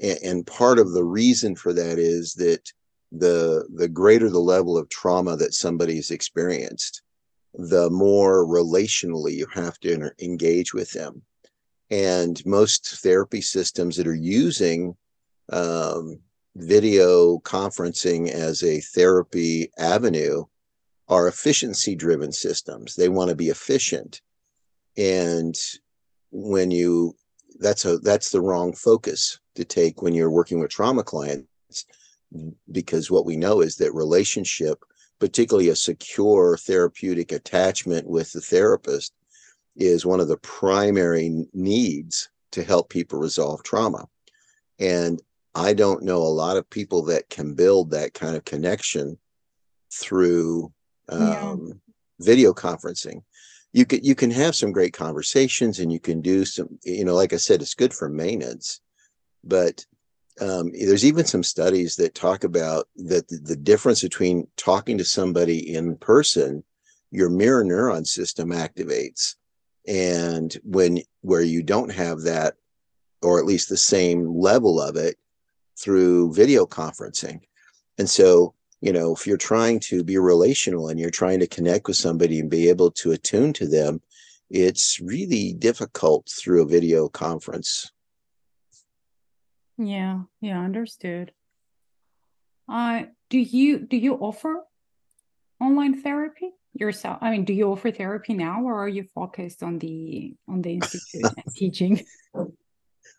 and, 0.00 0.46
part 0.46 0.78
of 0.78 0.92
the 0.92 1.04
reason 1.04 1.54
for 1.54 1.72
that 1.72 1.98
is 1.98 2.34
that 2.34 2.72
the 3.12 3.66
the 3.74 3.88
greater 3.88 4.30
the 4.30 4.38
level 4.38 4.78
of 4.78 4.88
trauma 4.88 5.36
that 5.36 5.52
somebody's 5.52 6.10
experienced 6.10 7.02
the 7.54 7.90
more 7.90 8.46
relationally 8.46 9.32
you 9.32 9.46
have 9.52 9.78
to 9.80 10.10
engage 10.22 10.72
with 10.72 10.92
them 10.92 11.22
and 11.90 12.44
most 12.46 13.00
therapy 13.02 13.40
systems 13.40 13.96
that 13.96 14.06
are 14.06 14.14
using 14.14 14.96
um, 15.52 16.18
video 16.56 17.38
conferencing 17.40 18.28
as 18.28 18.62
a 18.62 18.80
therapy 18.80 19.70
avenue 19.78 20.44
are 21.08 21.28
efficiency 21.28 21.96
driven 21.96 22.30
systems. 22.30 22.94
They 22.94 23.08
want 23.08 23.30
to 23.30 23.36
be 23.36 23.48
efficient. 23.48 24.20
And 24.96 25.56
when 26.30 26.70
you 26.70 27.16
that's 27.58 27.84
a 27.84 27.98
that's 27.98 28.30
the 28.30 28.40
wrong 28.40 28.72
focus 28.72 29.38
to 29.56 29.64
take 29.64 30.02
when 30.02 30.14
you're 30.14 30.30
working 30.30 30.60
with 30.60 30.70
trauma 30.70 31.02
clients 31.02 31.84
because 32.70 33.10
what 33.10 33.26
we 33.26 33.36
know 33.36 33.60
is 33.60 33.76
that 33.76 33.92
relationship, 33.92 34.78
particularly 35.18 35.68
a 35.68 35.76
secure 35.76 36.56
therapeutic 36.56 37.32
attachment 37.32 38.08
with 38.08 38.32
the 38.32 38.40
therapist, 38.40 39.12
is 39.80 40.04
one 40.04 40.20
of 40.20 40.28
the 40.28 40.36
primary 40.36 41.46
needs 41.54 42.28
to 42.52 42.62
help 42.62 42.90
people 42.90 43.18
resolve 43.18 43.62
trauma. 43.62 44.06
And 44.78 45.20
I 45.54 45.72
don't 45.72 46.04
know 46.04 46.18
a 46.18 46.38
lot 46.44 46.56
of 46.56 46.68
people 46.70 47.02
that 47.04 47.28
can 47.30 47.54
build 47.54 47.90
that 47.90 48.14
kind 48.14 48.36
of 48.36 48.44
connection 48.44 49.18
through 49.92 50.72
um, 51.08 51.66
yeah. 51.66 51.72
video 52.20 52.52
conferencing. 52.52 53.22
You 53.72 53.86
can 53.86 54.04
you 54.04 54.14
can 54.14 54.30
have 54.30 54.54
some 54.54 54.72
great 54.72 54.92
conversations 54.92 55.78
and 55.78 55.92
you 55.92 56.00
can 56.00 56.20
do 56.20 56.44
some 56.44 56.78
you 56.84 57.04
know 57.04 57.14
like 57.14 57.32
I 57.32 57.36
said 57.36 57.62
it's 57.62 57.74
good 57.74 57.94
for 57.94 58.08
maintenance, 58.08 58.80
but 59.42 59.84
um, 60.40 60.70
there's 60.72 61.04
even 61.04 61.24
some 61.24 61.42
studies 61.42 61.96
that 61.96 62.14
talk 62.14 62.44
about 62.44 62.88
that 62.96 63.28
the, 63.28 63.36
the, 63.36 63.56
difference 63.56 64.00
between 64.00 64.46
talking 64.56 64.96
to 64.98 65.04
somebody 65.04 65.74
in 65.74 65.96
person 65.96 66.64
your 67.10 67.28
mirror 67.28 67.64
neuron 67.64 68.06
system 68.06 68.50
activates 68.50 69.34
and 69.86 70.56
when 70.62 71.00
where 71.22 71.42
you 71.42 71.62
don't 71.62 71.92
have 71.92 72.22
that 72.22 72.54
or 73.22 73.38
at 73.38 73.46
least 73.46 73.68
the 73.68 73.76
same 73.76 74.26
level 74.34 74.80
of 74.80 74.96
it 74.96 75.16
through 75.78 76.32
video 76.32 76.66
conferencing. 76.66 77.40
And 77.98 78.08
so 78.08 78.54
you 78.80 78.92
know 78.92 79.14
if 79.14 79.26
you're 79.26 79.36
trying 79.36 79.80
to 79.80 80.02
be 80.02 80.18
relational 80.18 80.88
and 80.88 80.98
you're 80.98 81.10
trying 81.10 81.40
to 81.40 81.46
connect 81.46 81.86
with 81.86 81.96
somebody 81.96 82.40
and 82.40 82.50
be 82.50 82.68
able 82.68 82.90
to 82.92 83.12
attune 83.12 83.52
to 83.54 83.66
them 83.66 84.00
it's 84.50 85.00
really 85.00 85.52
difficult 85.52 86.28
through 86.28 86.62
a 86.62 86.66
video 86.66 87.08
conference. 87.08 87.92
Yeah, 89.78 90.22
yeah, 90.40 90.60
understood. 90.60 91.32
Uh, 92.68 93.04
do 93.30 93.38
you 93.38 93.78
do 93.78 93.96
you 93.96 94.14
offer 94.14 94.62
online 95.60 96.02
therapy 96.02 96.50
yourself? 96.74 97.18
I 97.20 97.30
mean, 97.30 97.44
do 97.44 97.52
you 97.52 97.70
offer 97.70 97.90
therapy 97.90 98.34
now, 98.34 98.62
or 98.62 98.82
are 98.82 98.88
you 98.88 99.04
focused 99.14 99.62
on 99.62 99.78
the 99.78 100.34
on 100.48 100.62
the 100.62 100.74
institute 100.74 101.32
and 101.36 101.54
teaching? 101.54 102.04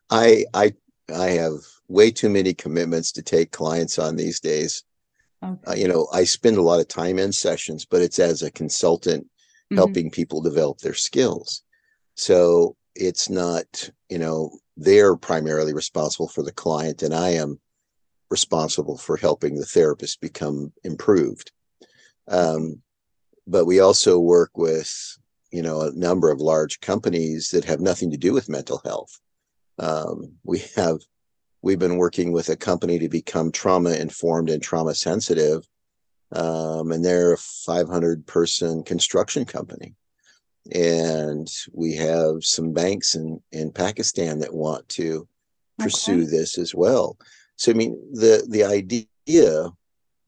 I 0.09 0.45
I 0.53 0.73
I 1.13 1.29
have 1.31 1.59
way 1.87 2.11
too 2.11 2.29
many 2.29 2.53
commitments 2.53 3.11
to 3.13 3.21
take 3.21 3.51
clients 3.51 3.99
on 3.99 4.15
these 4.15 4.39
days. 4.39 4.83
Okay. 5.43 5.71
Uh, 5.71 5.73
you 5.73 5.87
know, 5.87 6.07
I 6.13 6.23
spend 6.23 6.57
a 6.57 6.61
lot 6.61 6.79
of 6.79 6.87
time 6.87 7.17
in 7.17 7.31
sessions, 7.31 7.85
but 7.85 8.01
it's 8.01 8.19
as 8.19 8.43
a 8.43 8.51
consultant 8.51 9.23
mm-hmm. 9.25 9.77
helping 9.77 10.11
people 10.11 10.41
develop 10.41 10.77
their 10.79 10.93
skills. 10.93 11.63
So 12.15 12.75
it's 12.95 13.29
not, 13.29 13.89
you 14.09 14.19
know, 14.19 14.51
they're 14.77 15.15
primarily 15.15 15.73
responsible 15.73 16.27
for 16.27 16.43
the 16.43 16.51
client 16.51 17.03
and 17.03 17.13
i 17.13 17.29
am 17.29 17.59
responsible 18.29 18.97
for 18.97 19.17
helping 19.17 19.55
the 19.55 19.65
therapist 19.65 20.21
become 20.21 20.71
improved 20.83 21.51
um, 22.27 22.81
but 23.47 23.65
we 23.65 23.79
also 23.79 24.19
work 24.19 24.51
with 24.57 25.17
you 25.51 25.61
know 25.61 25.81
a 25.81 25.91
number 25.93 26.31
of 26.31 26.39
large 26.39 26.79
companies 26.79 27.49
that 27.49 27.65
have 27.65 27.79
nothing 27.79 28.11
to 28.11 28.17
do 28.17 28.33
with 28.33 28.49
mental 28.49 28.81
health 28.85 29.19
um, 29.79 30.33
we 30.43 30.63
have 30.75 30.99
we've 31.61 31.79
been 31.79 31.97
working 31.97 32.31
with 32.31 32.49
a 32.49 32.55
company 32.55 32.99
to 32.99 33.09
become 33.09 33.51
trauma 33.51 33.91
informed 33.91 34.49
and 34.49 34.61
trauma 34.61 34.93
sensitive 34.93 35.67
um, 36.33 36.91
and 36.91 37.03
they're 37.03 37.33
a 37.33 37.37
500 37.37 38.25
person 38.25 38.83
construction 38.83 39.45
company 39.45 39.95
and 40.71 41.51
we 41.73 41.95
have 41.95 42.43
some 42.43 42.73
banks 42.73 43.15
in 43.15 43.41
in 43.51 43.71
Pakistan 43.71 44.39
that 44.39 44.53
want 44.53 44.87
to 44.89 45.27
pursue 45.79 46.21
okay. 46.21 46.29
this 46.29 46.57
as 46.57 46.75
well. 46.75 47.17
So 47.55 47.71
I 47.71 47.75
mean 47.75 47.99
the 48.13 48.45
the 48.47 48.63
idea 48.63 49.69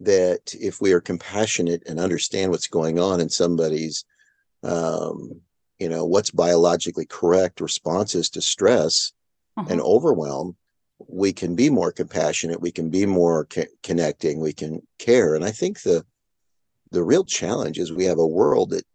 that 0.06 0.54
if 0.60 0.82
we 0.82 0.94
are 0.94 1.02
compassionate 1.02 1.84
and 1.88 2.00
understand 2.00 2.52
what's 2.52 2.68
going 2.68 3.00
on 3.00 3.20
in 3.20 3.30
somebody's 3.30 4.06
um, 4.64 5.42
you 5.80 5.90
know 5.90 6.06
what's 6.06 6.32
biologically 6.32 7.06
correct 7.06 7.60
responses 7.60 8.30
to 8.30 8.42
stress 8.42 9.12
uh-huh. 9.58 9.68
and 9.70 9.82
overwhelm 9.82 10.56
we 11.08 11.34
can 11.34 11.56
be 11.56 11.70
more 11.70 11.92
compassionate 11.92 12.62
we 12.62 12.72
can 12.72 12.90
be 12.90 13.06
more 13.06 13.46
co- 13.46 13.66
connecting 13.82 14.40
we 14.40 14.54
can 14.54 14.82
care 15.00 15.36
and 15.36 15.44
i 15.44 15.52
think 15.52 15.82
the 15.82 16.06
the 16.92 17.04
real 17.04 17.26
challenge 17.26 17.80
is 17.80 17.92
we 17.92 18.06
have 18.06 18.20
a 18.20 18.28
world 18.28 18.70
that 18.70 18.86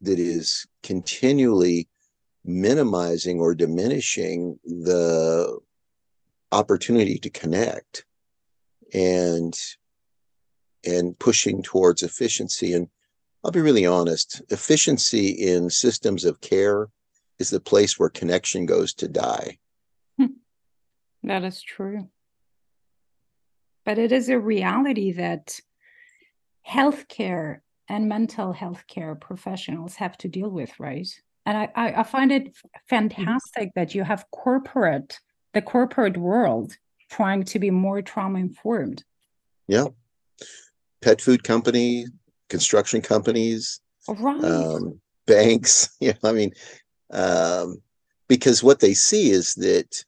that 0.00 0.18
is 0.18 0.66
continually 0.82 1.88
minimizing 2.44 3.40
or 3.40 3.54
diminishing 3.54 4.58
the 4.64 5.58
opportunity 6.52 7.18
to 7.18 7.28
connect 7.28 8.06
and 8.94 9.54
and 10.88 11.18
pushing 11.18 11.62
towards 11.62 12.02
efficiency 12.02 12.72
and 12.72 12.88
I'll 13.44 13.52
be 13.52 13.60
really 13.60 13.86
honest 13.86 14.42
efficiency 14.50 15.28
in 15.28 15.70
systems 15.70 16.24
of 16.24 16.40
care 16.40 16.88
is 17.38 17.50
the 17.50 17.60
place 17.60 17.98
where 17.98 18.08
connection 18.08 18.66
goes 18.66 18.94
to 18.94 19.08
die 19.08 19.58
hmm. 20.18 20.26
that 21.22 21.44
is 21.44 21.62
true 21.62 22.08
but 23.84 23.98
it 23.98 24.12
is 24.12 24.28
a 24.28 24.38
reality 24.38 25.12
that 25.12 25.60
healthcare 26.68 27.60
and 27.88 28.08
mental 28.08 28.52
health 28.52 28.84
care 28.86 29.14
professionals 29.14 29.96
have 29.96 30.16
to 30.18 30.28
deal 30.28 30.50
with, 30.50 30.78
right? 30.78 31.08
And 31.46 31.56
I, 31.56 31.70
I, 31.74 32.02
find 32.02 32.30
it 32.30 32.54
fantastic 32.90 33.70
that 33.74 33.94
you 33.94 34.04
have 34.04 34.26
corporate, 34.30 35.18
the 35.54 35.62
corporate 35.62 36.18
world 36.18 36.76
trying 37.10 37.44
to 37.44 37.58
be 37.58 37.70
more 37.70 38.02
trauma 38.02 38.38
informed. 38.38 39.02
Yeah. 39.66 39.86
Pet 41.02 41.20
food 41.20 41.44
company, 41.44 42.06
construction 42.48 43.00
companies, 43.00 43.80
right. 44.08 44.44
um, 44.44 45.00
banks. 45.26 45.90
Yeah. 46.00 46.14
I 46.24 46.32
mean, 46.32 46.52
um, 47.12 47.80
because 48.28 48.62
what 48.62 48.80
they 48.80 48.94
see 48.94 49.30
is 49.30 49.54
that 49.54 50.04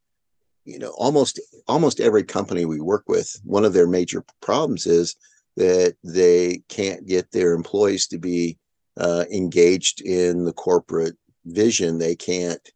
you 0.65 0.79
know 0.79 0.91
almost 0.91 1.41
almost 1.67 2.01
every 2.01 2.23
company 2.23 2.65
we 2.65 2.81
work 2.81 3.05
with 3.09 3.41
one 3.45 3.65
of 3.65 3.73
their 3.73 3.87
major 3.87 4.25
problems 4.41 4.87
is 4.87 5.17
that 5.57 5.97
they 6.05 6.63
can't 6.69 7.07
get 7.07 7.33
their 7.33 7.55
employees 7.55 8.07
to 8.09 8.19
be 8.19 8.59
uh, 8.99 9.25
engaged 9.33 10.01
in 10.03 10.45
the 10.45 10.53
corporate 10.53 11.17
vision 11.47 11.99
they 11.99 12.15
can't 12.15 12.71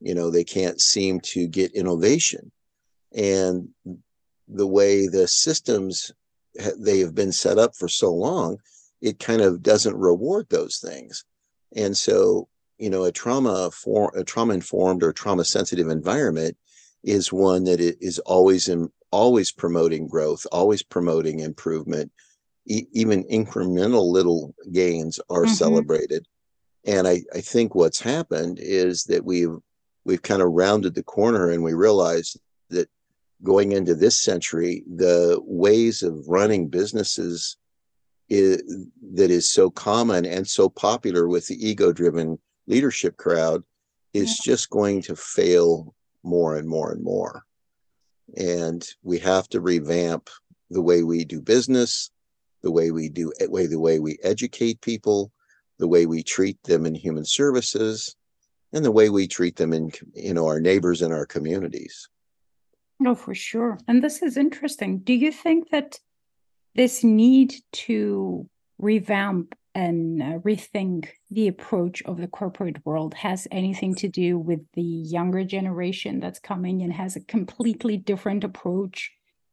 you 0.00 0.14
know 0.14 0.30
they 0.30 0.44
can't 0.44 0.80
seem 0.80 1.18
to 1.20 1.46
get 1.46 1.74
innovation 1.74 2.52
and 3.14 3.68
the 4.46 4.66
way 4.66 5.06
the 5.06 5.26
systems 5.26 6.12
they 6.78 6.98
have 7.00 7.14
been 7.14 7.32
set 7.32 7.58
up 7.58 7.74
for 7.76 7.88
so 7.88 8.12
long 8.12 8.58
it 9.00 9.18
kind 9.18 9.40
of 9.40 9.62
doesn't 9.62 9.96
reward 9.96 10.46
those 10.50 10.78
things. 10.78 11.24
And 11.74 11.96
so 11.96 12.48
you 12.78 12.90
know 12.90 13.04
a 13.04 13.12
trauma 13.12 13.70
for 13.70 14.12
a 14.16 14.24
trauma 14.24 14.54
informed 14.54 15.02
or 15.02 15.12
trauma 15.12 15.44
sensitive 15.44 15.88
environment 15.88 16.56
is 17.04 17.32
one 17.32 17.64
that 17.64 17.80
is 17.80 18.18
always 18.20 18.68
in 18.68 18.90
always 19.10 19.52
promoting 19.52 20.06
growth 20.06 20.46
always 20.52 20.82
promoting 20.82 21.40
improvement. 21.40 22.10
E- 22.66 22.86
even 22.92 23.24
incremental 23.24 24.10
little 24.10 24.54
gains 24.72 25.18
are 25.30 25.44
mm-hmm. 25.44 25.54
celebrated. 25.54 26.26
And 26.86 27.06
I, 27.06 27.22
I 27.34 27.40
think 27.40 27.74
what's 27.74 28.00
happened 28.00 28.58
is 28.60 29.04
that 29.04 29.24
we've 29.24 29.56
we've 30.04 30.22
kind 30.22 30.42
of 30.42 30.52
rounded 30.52 30.94
the 30.94 31.02
corner 31.02 31.50
and 31.50 31.62
we 31.62 31.74
realized 31.74 32.38
that 32.70 32.88
going 33.42 33.72
into 33.72 33.94
this 33.94 34.20
century 34.20 34.84
the 34.96 35.40
ways 35.44 36.02
of 36.02 36.28
running 36.28 36.68
businesses 36.68 37.56
is, 38.28 38.62
that 39.14 39.30
is 39.30 39.48
so 39.48 39.70
common 39.70 40.24
and 40.24 40.46
so 40.46 40.68
popular 40.68 41.28
with 41.28 41.46
the 41.46 41.68
ego 41.68 41.92
driven 41.92 42.38
leadership 42.66 43.16
crowd 43.16 43.62
is 44.14 44.38
just 44.38 44.70
going 44.70 45.02
to 45.02 45.16
fail 45.16 45.94
more 46.22 46.56
and 46.56 46.68
more 46.68 46.92
and 46.92 47.02
more. 47.02 47.44
And 48.36 48.86
we 49.02 49.18
have 49.18 49.48
to 49.48 49.60
revamp 49.60 50.30
the 50.70 50.82
way 50.82 51.02
we 51.02 51.24
do 51.24 51.40
business, 51.40 52.10
the 52.62 52.70
way 52.70 52.90
we 52.90 53.08
do 53.08 53.32
way 53.40 53.66
the 53.66 53.80
way 53.80 53.98
we 53.98 54.18
educate 54.22 54.80
people, 54.80 55.32
the 55.78 55.88
way 55.88 56.06
we 56.06 56.22
treat 56.22 56.62
them 56.62 56.86
in 56.86 56.94
human 56.94 57.24
services, 57.24 58.14
and 58.72 58.84
the 58.84 58.92
way 58.92 59.10
we 59.10 59.26
treat 59.26 59.56
them 59.56 59.72
in 59.72 59.90
you 60.14 60.34
know 60.34 60.46
our 60.46 60.60
neighbors 60.60 61.02
and 61.02 61.12
our 61.12 61.26
communities. 61.26 62.08
No, 63.00 63.14
for 63.14 63.34
sure. 63.34 63.78
And 63.88 64.04
this 64.04 64.22
is 64.22 64.36
interesting. 64.36 64.98
Do 64.98 65.14
you 65.14 65.32
think 65.32 65.70
that 65.70 65.98
this 66.74 67.02
need 67.02 67.54
to 67.72 68.48
revamp 68.78 69.54
and 69.74 70.22
uh, 70.22 70.38
rethink 70.40 71.08
the 71.30 71.48
approach 71.48 72.02
of 72.02 72.18
the 72.18 72.26
corporate 72.26 72.84
world 72.84 73.14
has 73.14 73.48
anything 73.50 73.94
to 73.94 74.08
do 74.08 74.38
with 74.38 74.60
the 74.74 74.82
younger 74.82 75.44
generation 75.44 76.20
that's 76.20 76.40
coming 76.40 76.82
and 76.82 76.92
has 76.92 77.16
a 77.16 77.20
completely 77.20 77.96
different 77.96 78.44
approach 78.44 79.10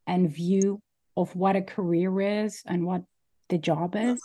and 0.08 0.30
view 0.30 0.82
of 1.16 1.34
what 1.36 1.56
a 1.56 1.62
career 1.62 2.20
is 2.20 2.62
and 2.66 2.86
what 2.86 3.04
the 3.50 3.58
job 3.58 3.96
is? 3.96 4.20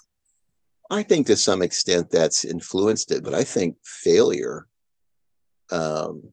I 0.90 1.02
think 1.02 1.26
to 1.28 1.36
some 1.36 1.62
extent 1.62 2.10
that's 2.10 2.44
influenced 2.44 3.12
it, 3.12 3.22
but 3.22 3.34
I 3.34 3.44
think 3.44 3.76
failure 3.84 4.66
um, 5.70 6.32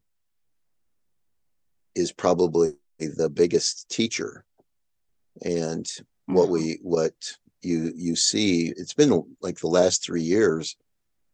is 1.99 2.11
probably 2.11 2.73
the 2.99 3.29
biggest 3.29 3.89
teacher. 3.89 4.45
And 5.43 5.85
mm-hmm. 5.85 6.33
what 6.33 6.49
we 6.49 6.79
what 6.81 7.13
you 7.61 7.91
you 7.95 8.15
see 8.15 8.73
it's 8.75 8.93
been 8.93 9.23
like 9.41 9.59
the 9.59 9.67
last 9.67 10.03
three 10.03 10.21
years 10.21 10.75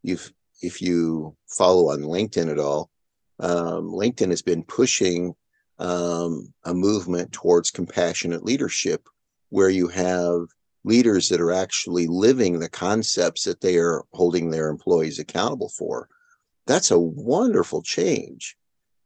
you've 0.02 0.32
if 0.62 0.80
you 0.80 1.36
follow 1.48 1.90
on 1.90 2.00
linkedin 2.00 2.50
at 2.50 2.58
all 2.58 2.90
um, 3.38 3.90
linkedin 3.90 4.30
has 4.30 4.42
been 4.42 4.62
pushing 4.62 5.34
um, 5.78 6.52
a 6.64 6.72
movement 6.72 7.32
towards 7.32 7.70
compassionate 7.70 8.42
leadership 8.42 9.08
where 9.50 9.68
you 9.68 9.88
have 9.88 10.46
leaders 10.84 11.28
that 11.28 11.40
are 11.40 11.52
actually 11.52 12.06
living 12.06 12.58
the 12.58 12.68
concepts 12.68 13.44
that 13.44 13.60
they 13.60 13.76
are 13.76 14.04
holding 14.12 14.50
their 14.50 14.68
employees 14.68 15.18
accountable 15.18 15.68
for 15.68 16.08
that's 16.66 16.90
a 16.90 16.98
wonderful 16.98 17.82
change 17.82 18.56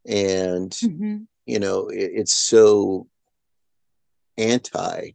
and 0.06 0.70
mm-hmm. 0.70 1.18
You 1.50 1.58
know 1.58 1.88
it, 1.88 2.10
it's 2.14 2.34
so 2.34 3.06
anti 4.38 5.10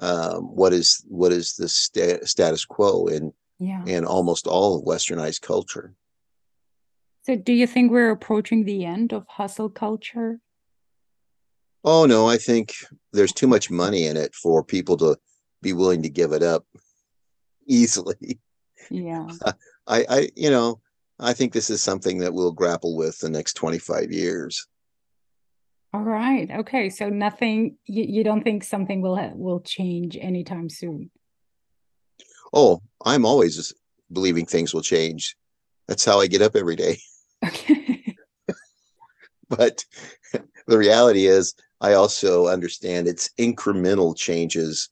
um, 0.00 0.54
what 0.54 0.72
is 0.72 1.04
what 1.08 1.32
is 1.32 1.54
the 1.56 1.68
sta- 1.68 2.24
status 2.24 2.64
quo 2.64 3.06
in 3.06 3.32
yeah. 3.58 3.84
in 3.84 4.04
almost 4.04 4.46
all 4.46 4.78
of 4.78 4.84
westernized 4.84 5.42
culture. 5.42 5.94
So, 7.22 7.36
do 7.36 7.52
you 7.52 7.66
think 7.66 7.90
we're 7.90 8.10
approaching 8.10 8.64
the 8.64 8.84
end 8.84 9.12
of 9.12 9.26
hustle 9.28 9.68
culture? 9.68 10.40
Oh 11.84 12.06
no, 12.06 12.28
I 12.28 12.36
think 12.36 12.74
there's 13.12 13.32
too 13.32 13.46
much 13.46 13.70
money 13.70 14.06
in 14.06 14.16
it 14.16 14.34
for 14.34 14.62
people 14.64 14.96
to 14.98 15.16
be 15.62 15.72
willing 15.72 16.02
to 16.02 16.08
give 16.08 16.32
it 16.32 16.42
up 16.42 16.64
easily. 17.66 18.38
Yeah. 18.90 19.26
I, 19.86 20.04
I, 20.08 20.28
you 20.36 20.50
know, 20.50 20.80
I 21.18 21.32
think 21.32 21.52
this 21.52 21.70
is 21.70 21.82
something 21.82 22.18
that 22.18 22.34
we'll 22.34 22.52
grapple 22.52 22.96
with 22.96 23.18
the 23.18 23.30
next 23.30 23.54
25 23.54 24.12
years. 24.12 24.66
All 25.94 26.02
right. 26.02 26.50
Okay. 26.50 26.90
So 26.90 27.08
nothing. 27.08 27.76
You, 27.86 28.04
you 28.04 28.24
don't 28.24 28.42
think 28.42 28.62
something 28.62 29.00
will 29.00 29.16
ha- 29.16 29.32
will 29.34 29.60
change 29.60 30.16
anytime 30.20 30.68
soon? 30.68 31.10
Oh, 32.52 32.82
I'm 33.04 33.24
always 33.24 33.72
believing 34.12 34.46
things 34.46 34.74
will 34.74 34.82
change. 34.82 35.36
That's 35.86 36.04
how 36.04 36.20
I 36.20 36.26
get 36.26 36.42
up 36.42 36.56
every 36.56 36.76
day. 36.76 36.98
Okay. 37.44 38.16
but 39.48 39.84
the 40.66 40.78
reality 40.78 41.26
is, 41.26 41.54
I 41.80 41.94
also 41.94 42.48
understand 42.48 43.06
it's 43.06 43.30
incremental 43.38 44.16
changes. 44.16 44.90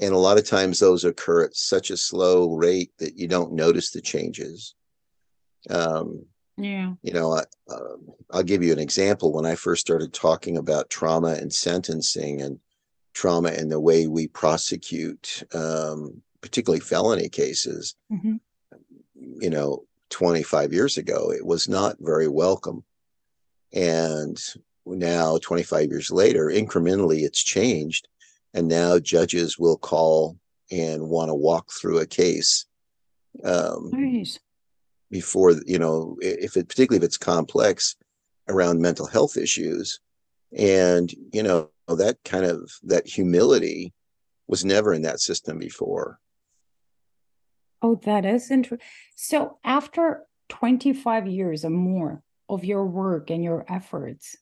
And 0.00 0.12
a 0.12 0.18
lot 0.18 0.38
of 0.38 0.46
times 0.46 0.78
those 0.78 1.04
occur 1.04 1.44
at 1.44 1.56
such 1.56 1.90
a 1.90 1.96
slow 1.96 2.54
rate 2.54 2.90
that 2.98 3.16
you 3.16 3.28
don't 3.28 3.52
notice 3.52 3.90
the 3.90 4.00
changes. 4.00 4.74
Um, 5.70 6.26
yeah. 6.58 6.92
You 7.02 7.12
know, 7.12 7.32
I, 7.34 7.44
uh, 7.70 7.96
I'll 8.32 8.42
give 8.42 8.62
you 8.62 8.72
an 8.72 8.78
example. 8.78 9.32
When 9.32 9.46
I 9.46 9.54
first 9.54 9.80
started 9.80 10.12
talking 10.12 10.56
about 10.56 10.90
trauma 10.90 11.34
and 11.34 11.52
sentencing 11.52 12.42
and 12.42 12.58
trauma 13.14 13.50
and 13.50 13.70
the 13.70 13.80
way 13.80 14.06
we 14.06 14.28
prosecute, 14.28 15.42
um, 15.54 16.22
particularly 16.40 16.80
felony 16.80 17.28
cases, 17.28 17.94
mm-hmm. 18.12 18.36
you 19.14 19.50
know, 19.50 19.84
25 20.10 20.72
years 20.72 20.96
ago, 20.96 21.30
it 21.32 21.46
was 21.46 21.68
not 21.68 21.96
very 22.00 22.28
welcome. 22.28 22.82
And 23.72 24.38
now, 24.86 25.38
25 25.38 25.90
years 25.90 26.10
later, 26.10 26.46
incrementally, 26.46 27.22
it's 27.22 27.42
changed. 27.42 28.08
And 28.54 28.66
now 28.66 28.98
judges 28.98 29.58
will 29.58 29.76
call 29.76 30.38
and 30.70 31.08
want 31.08 31.28
to 31.28 31.34
walk 31.34 31.68
through 31.70 31.98
a 31.98 32.06
case. 32.06 32.64
Um, 33.44 33.90
nice 33.92 34.38
before 35.10 35.52
you 35.66 35.78
know 35.78 36.16
if 36.20 36.56
it 36.56 36.68
particularly 36.68 37.04
if 37.04 37.06
it's 37.06 37.18
complex 37.18 37.96
around 38.48 38.80
mental 38.80 39.06
health 39.06 39.36
issues. 39.36 40.00
And 40.56 41.12
you 41.32 41.42
know 41.42 41.70
that 41.88 42.18
kind 42.24 42.44
of 42.44 42.70
that 42.84 43.06
humility 43.06 43.92
was 44.46 44.64
never 44.64 44.92
in 44.92 45.02
that 45.02 45.20
system 45.20 45.58
before. 45.58 46.18
Oh 47.82 48.00
that 48.04 48.24
is 48.24 48.50
interesting 48.50 48.86
so 49.14 49.58
after 49.64 50.24
25 50.48 51.26
years 51.26 51.64
or 51.64 51.70
more 51.70 52.22
of 52.48 52.64
your 52.64 52.86
work 52.86 53.30
and 53.30 53.44
your 53.44 53.64
efforts 53.68 54.36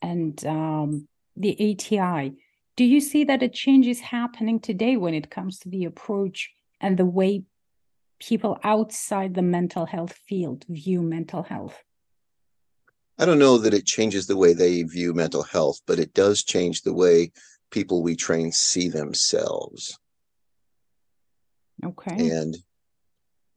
and 0.00 0.44
um, 0.46 1.08
the 1.36 1.52
ati 1.72 2.36
do 2.76 2.84
you 2.84 3.00
see 3.00 3.24
that 3.24 3.42
a 3.42 3.48
change 3.48 3.88
is 3.88 4.00
happening 4.00 4.60
today 4.60 4.96
when 4.96 5.12
it 5.12 5.30
comes 5.30 5.58
to 5.58 5.68
the 5.68 5.84
approach 5.84 6.50
and 6.80 6.96
the 6.96 7.04
way 7.04 7.42
people 8.18 8.58
outside 8.62 9.34
the 9.34 9.42
mental 9.42 9.86
health 9.86 10.12
field 10.12 10.64
view 10.68 11.02
mental 11.02 11.42
health? 11.42 11.82
I 13.18 13.24
don't 13.24 13.38
know 13.38 13.58
that 13.58 13.74
it 13.74 13.86
changes 13.86 14.26
the 14.26 14.36
way 14.36 14.52
they 14.52 14.82
view 14.82 15.12
mental 15.12 15.42
health, 15.42 15.80
but 15.86 15.98
it 15.98 16.14
does 16.14 16.44
change 16.44 16.82
the 16.82 16.94
way 16.94 17.32
people 17.70 18.02
we 18.02 18.14
train 18.14 18.52
see 18.52 18.88
themselves. 18.88 19.98
Okay. 21.84 22.30
And 22.30 22.56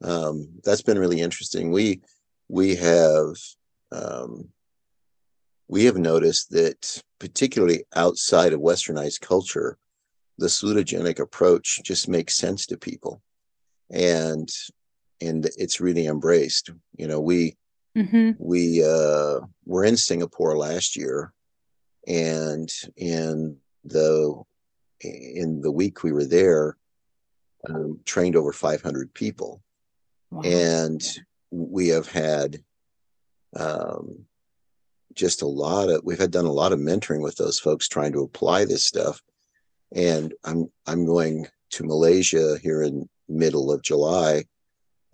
um, 0.02 0.48
that's 0.64 0.82
been 0.82 0.98
really 0.98 1.20
interesting. 1.20 1.70
We 1.70 2.02
we 2.48 2.74
have 2.76 3.36
um, 3.92 4.48
we 5.68 5.84
have 5.84 5.96
noticed 5.96 6.50
that 6.50 7.02
particularly 7.18 7.84
outside 7.94 8.52
of 8.52 8.60
westernized 8.60 9.20
culture, 9.20 9.78
the 10.38 10.46
salutogenic 10.46 11.20
approach 11.20 11.80
just 11.84 12.08
makes 12.08 12.36
sense 12.36 12.66
to 12.66 12.76
people 12.76 13.22
and 13.92 14.48
and 15.20 15.48
it's 15.56 15.80
really 15.80 16.06
embraced 16.06 16.70
you 16.96 17.06
know 17.06 17.20
we 17.20 17.56
mm-hmm. 17.96 18.30
we 18.38 18.82
uh 18.82 19.38
were 19.66 19.84
in 19.84 19.96
singapore 19.96 20.56
last 20.56 20.96
year 20.96 21.32
and 22.08 22.70
in 22.96 23.56
the 23.84 24.42
in 25.00 25.60
the 25.60 25.70
week 25.70 26.02
we 26.02 26.12
were 26.12 26.24
there 26.24 26.76
um, 27.68 28.00
trained 28.04 28.34
over 28.34 28.52
500 28.52 29.12
people 29.14 29.62
wow. 30.30 30.40
and 30.42 31.02
we 31.50 31.88
have 31.88 32.10
had 32.10 32.58
um, 33.54 34.24
just 35.14 35.42
a 35.42 35.46
lot 35.46 35.90
of 35.90 36.00
we've 36.02 36.18
had 36.18 36.30
done 36.30 36.46
a 36.46 36.52
lot 36.52 36.72
of 36.72 36.80
mentoring 36.80 37.22
with 37.22 37.36
those 37.36 37.60
folks 37.60 37.86
trying 37.86 38.12
to 38.12 38.22
apply 38.22 38.64
this 38.64 38.84
stuff 38.84 39.22
and 39.94 40.32
i'm 40.44 40.70
i'm 40.86 41.04
going 41.04 41.46
to 41.70 41.84
malaysia 41.84 42.56
here 42.62 42.82
in 42.82 43.08
middle 43.32 43.72
of 43.72 43.82
july 43.82 44.44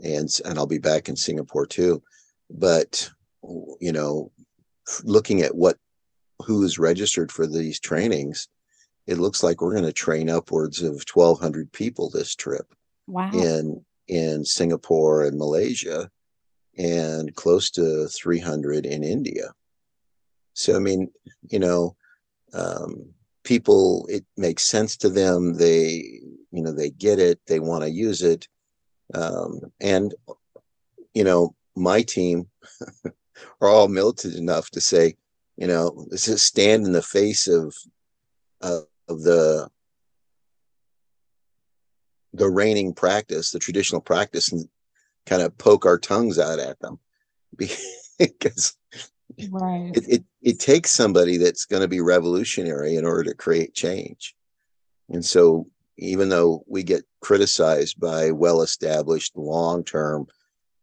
and 0.03 0.29
and 0.45 0.59
i'll 0.59 0.67
be 0.67 0.79
back 0.79 1.09
in 1.09 1.17
singapore 1.17 1.67
too 1.67 2.03
but 2.51 3.11
you 3.81 3.93
know 3.93 4.31
looking 5.05 5.43
at 5.43 5.55
what 5.55 5.77
who's 6.45 6.79
registered 6.79 7.31
for 7.33 7.47
these 7.47 7.81
trainings 7.81 8.49
it 9.07 9.19
looks 9.19 9.43
like 9.43 9.61
we're 9.61 9.73
going 9.73 9.85
to 9.85 9.93
train 9.93 10.29
upwards 10.29 10.83
of 10.83 11.05
1200 11.13 11.73
people 11.73 12.11
this 12.11 12.35
trip 12.35 12.75
wow. 13.07 13.31
in 13.33 13.85
in 14.07 14.45
singapore 14.45 15.25
and 15.25 15.37
malaysia 15.39 16.11
and 16.77 17.35
close 17.35 17.71
to 17.71 18.07
300 18.09 18.87
in 18.87 19.03
india 19.03 19.53
so, 20.59 20.75
I 20.75 20.81
mean, 20.81 21.09
you 21.49 21.61
know, 21.61 21.95
um, 22.53 23.11
people, 23.45 24.09
it 24.11 24.25
makes 24.37 24.65
sense 24.65 24.97
to 24.97 25.09
them. 25.09 25.55
They, 25.55 26.21
you 26.59 26.65
know, 26.65 26.73
they 26.73 26.91
get 26.91 27.21
it, 27.21 27.39
they 27.47 27.61
want 27.61 27.85
to 27.85 27.91
use 27.91 28.21
it. 28.21 28.49
Um, 29.15 29.61
and, 29.81 30.13
you 31.15 31.23
know, 31.23 31.55
my 31.77 32.03
team 32.03 32.49
are 33.61 33.69
all 33.69 33.87
militant 33.87 34.35
enough 34.35 34.71
to 34.71 34.81
say, 34.81 35.15
you 35.57 35.69
know, 35.69 36.05
this 36.11 36.27
is 36.27 36.43
stand 36.43 36.85
in 36.85 36.93
the 36.93 37.01
face 37.01 37.47
of, 37.47 37.77
uh, 38.61 38.81
of 39.09 39.23
the, 39.23 39.71
the 42.33 42.51
reigning 42.51 42.93
practice, 42.93 43.53
the 43.53 43.61
traditional 43.61 44.01
practice, 44.01 44.51
and 44.51 44.69
kind 45.27 45.43
of 45.43 45.57
poke 45.59 45.87
our 45.87 45.99
tongues 45.99 46.41
out 46.41 46.59
at 46.59 46.81
them 46.81 46.99
because 48.19 48.77
right. 49.49 49.93
it, 49.95 50.09
it, 50.09 50.25
it 50.43 50.59
takes 50.59 50.91
somebody 50.91 51.37
that's 51.37 51.67
going 51.67 51.83
to 51.83 51.89
be 51.89 52.01
revolutionary 52.01 52.97
in 52.97 53.05
order 53.05 53.31
to 53.31 53.37
create 53.37 53.75
change. 53.75 54.35
And 55.09 55.25
so, 55.25 55.69
even 55.99 56.29
though 56.29 56.65
we 56.67 56.83
get 56.83 57.05
criticized 57.21 58.01
by 58.01 58.31
well 58.31 58.63
established, 58.63 59.37
long 59.37 59.85
term, 59.85 60.27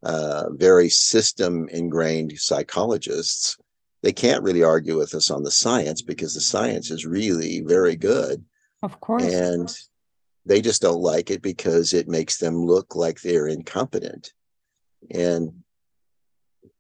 uh, 0.04 0.50
very 0.52 0.90
system 0.90 1.68
ingrained 1.70 2.38
psychologists, 2.38 3.58
they 4.04 4.12
can't 4.14 4.44
really 4.44 4.62
argue 4.62 4.98
with 4.98 5.16
us 5.16 5.32
on 5.32 5.42
the 5.44 5.52
science 5.52 6.02
because 6.02 6.34
the 6.34 6.42
science 6.42 6.92
is 6.92 7.06
really 7.06 7.62
very 7.62 7.96
good. 7.96 8.44
Of 8.84 9.00
course. 9.00 9.24
And 9.24 9.76
they 10.46 10.62
just 10.62 10.82
don't 10.82 11.02
like 11.02 11.32
it 11.32 11.42
because 11.42 11.94
it 11.94 12.08
makes 12.08 12.38
them 12.38 12.66
look 12.66 12.96
like 12.96 13.20
they're 13.20 13.48
incompetent. 13.48 14.34
And 15.12 15.64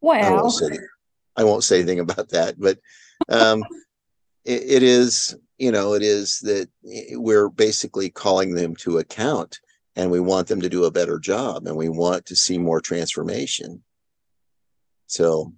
well, 0.02 0.52
I 1.36 1.44
won't 1.44 1.64
say 1.64 1.80
anything 1.80 2.00
about 2.00 2.30
that, 2.30 2.60
but 2.60 2.80
um, 3.30 3.64
it, 4.44 4.62
it 4.64 4.84
is, 4.84 5.36
you 5.58 5.72
know, 5.72 5.94
it 5.94 6.04
is 6.04 6.40
that 6.40 6.70
we're 6.84 7.50
basically 7.50 8.10
calling 8.10 8.56
them 8.56 8.76
to 8.78 8.98
account 8.98 9.60
and 9.96 10.12
we 10.12 10.20
want 10.20 10.48
them 10.48 10.62
to 10.62 10.70
do 10.70 10.84
a 10.84 10.92
better 10.92 11.18
job 11.18 11.66
and 11.68 11.76
we 11.76 11.90
want 11.90 12.26
to 12.26 12.36
see 12.36 12.58
more 12.58 12.82
transformation. 12.82 13.82
So, 15.08 15.54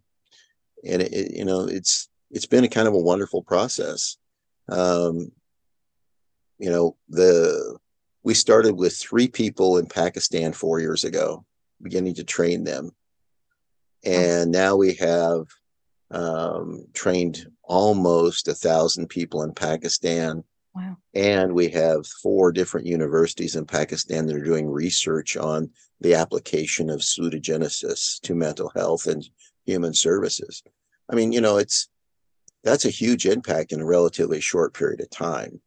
and 0.87 1.01
it, 1.01 1.13
it, 1.13 1.35
you 1.35 1.45
know, 1.45 1.61
it's, 1.61 2.09
it's 2.29 2.45
been 2.45 2.63
a 2.63 2.69
kind 2.69 2.87
of 2.87 2.93
a 2.93 2.99
wonderful 2.99 3.41
process. 3.41 4.17
Um, 4.69 5.31
you 6.59 6.69
know, 6.69 6.95
the, 7.09 7.77
we 8.23 8.33
started 8.33 8.75
with 8.75 8.95
three 8.95 9.27
people 9.27 9.77
in 9.77 9.87
Pakistan 9.87 10.53
four 10.53 10.79
years 10.79 11.03
ago, 11.03 11.45
beginning 11.81 12.15
to 12.15 12.23
train 12.23 12.63
them. 12.63 12.91
And 14.03 14.51
now 14.51 14.75
we 14.75 14.93
have 14.95 15.47
um, 16.11 16.85
trained 16.93 17.47
almost 17.67 18.47
a 18.47 18.53
thousand 18.53 19.07
people 19.07 19.43
in 19.43 19.53
Pakistan. 19.53 20.43
Wow. 20.73 20.97
And 21.13 21.53
we 21.53 21.69
have 21.69 22.05
four 22.05 22.51
different 22.51 22.87
universities 22.87 23.55
in 23.55 23.65
Pakistan 23.65 24.25
that 24.25 24.35
are 24.35 24.43
doing 24.43 24.67
research 24.67 25.37
on 25.37 25.69
the 26.01 26.13
application 26.13 26.89
of 26.89 27.01
salutogenesis 27.01 28.19
to 28.21 28.35
mental 28.35 28.71
health 28.75 29.07
and 29.07 29.27
human 29.65 29.93
services. 29.93 30.63
I 31.09 31.15
mean, 31.15 31.31
you 31.31 31.41
know, 31.41 31.57
it's 31.57 31.89
that's 32.63 32.85
a 32.85 32.89
huge 32.89 33.25
impact 33.25 33.71
in 33.71 33.81
a 33.81 33.85
relatively 33.85 34.41
short 34.41 34.73
period 34.73 35.01
of 35.01 35.09
time. 35.09 35.61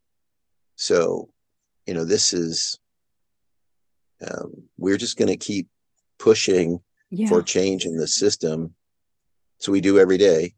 So, 0.75 1.29
you 1.85 1.93
know, 1.93 2.05
this 2.05 2.33
is 2.33 2.79
um, 4.25 4.63
we're 4.77 4.97
just 4.97 5.17
going 5.17 5.29
to 5.29 5.37
keep 5.37 5.67
pushing 6.19 6.79
yeah. 7.09 7.27
for 7.27 7.41
change 7.41 7.85
in 7.85 7.97
the 7.97 8.07
system 8.07 8.75
so 9.61 9.71
we 9.71 9.81
do 9.81 9.99
every 9.99 10.17
day. 10.17 10.55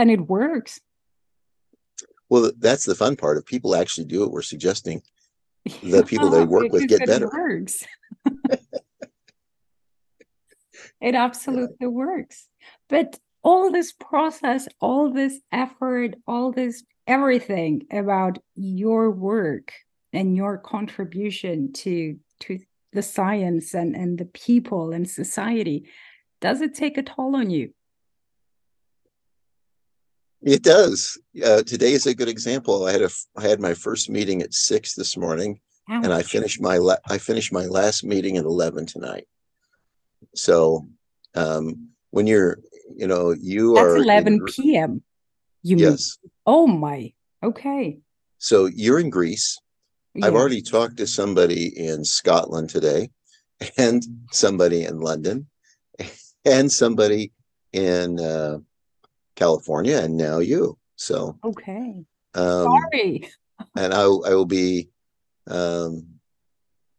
And 0.00 0.10
it 0.10 0.20
works. 0.20 0.80
Well, 2.30 2.52
that's 2.58 2.86
the 2.86 2.94
fun 2.94 3.16
part. 3.16 3.36
If 3.36 3.44
people 3.44 3.74
actually 3.74 4.06
do 4.06 4.24
it, 4.24 4.30
we're 4.30 4.40
suggesting 4.40 5.02
the 5.82 6.04
people 6.04 6.30
they 6.30 6.44
work 6.44 6.72
with 6.72 6.88
get 6.88 7.04
better. 7.06 7.26
It 7.26 7.32
works. 7.32 7.84
it 11.02 11.14
absolutely 11.14 11.76
yeah. 11.82 11.88
works. 11.88 12.48
But 12.88 13.18
all 13.42 13.70
this 13.70 13.92
process, 13.92 14.68
all 14.80 15.12
this 15.12 15.38
effort, 15.52 16.14
all 16.26 16.50
this 16.50 16.82
everything 17.06 17.82
about 17.92 18.38
your 18.54 19.10
work 19.10 19.72
and 20.14 20.34
your 20.34 20.56
contribution 20.56 21.74
to 21.74 22.18
to 22.40 22.58
the 22.94 23.02
science 23.02 23.74
and, 23.74 23.94
and 23.94 24.16
the 24.16 24.24
people 24.24 24.92
and 24.92 25.08
society 25.08 25.86
does 26.40 26.62
it 26.62 26.74
take 26.74 26.96
a 26.96 27.02
toll 27.02 27.36
on 27.36 27.50
you? 27.50 27.74
It 30.42 30.62
does. 30.62 31.18
Uh, 31.44 31.62
today 31.62 31.92
is 31.92 32.06
a 32.06 32.14
good 32.14 32.28
example. 32.28 32.86
I 32.86 32.92
had 32.92 33.02
a 33.02 33.10
I 33.36 33.42
had 33.42 33.60
my 33.60 33.74
first 33.74 34.08
meeting 34.08 34.40
at 34.42 34.54
six 34.54 34.94
this 34.94 35.16
morning, 35.16 35.60
Ouch. 35.88 36.04
and 36.04 36.12
I 36.12 36.22
finished 36.22 36.62
my 36.62 36.78
la- 36.78 37.04
I 37.08 37.18
finished 37.18 37.52
my 37.52 37.66
last 37.66 38.04
meeting 38.04 38.38
at 38.38 38.44
eleven 38.44 38.86
tonight. 38.86 39.28
So, 40.34 40.88
um, 41.34 41.90
when 42.10 42.26
you're, 42.26 42.58
you 42.96 43.06
know, 43.06 43.32
you 43.32 43.74
That's 43.74 43.84
are 43.84 43.96
eleven 43.98 44.34
in, 44.34 44.46
p.m. 44.46 45.02
You 45.62 45.76
yes. 45.76 46.16
Mean, 46.22 46.30
oh 46.46 46.66
my. 46.66 47.12
Okay. 47.42 47.98
So 48.38 48.64
you're 48.66 48.98
in 48.98 49.10
Greece. 49.10 49.58
Yeah. 50.14 50.26
I've 50.26 50.34
already 50.34 50.62
talked 50.62 50.96
to 50.98 51.06
somebody 51.06 51.66
in 51.78 52.02
Scotland 52.02 52.70
today, 52.70 53.10
and 53.76 54.02
somebody 54.32 54.84
in 54.84 55.00
London, 55.00 55.48
and 56.46 56.72
somebody 56.72 57.32
in 57.74 58.18
uh, 58.18 58.58
California, 59.40 59.98
and 59.98 60.16
now 60.16 60.38
you. 60.38 60.76
So 60.96 61.38
okay, 61.42 62.04
um, 62.34 62.68
sorry. 62.92 63.28
and 63.74 63.94
I, 63.94 64.02
I 64.02 64.34
will 64.34 64.44
be 64.44 64.90
um, 65.48 66.06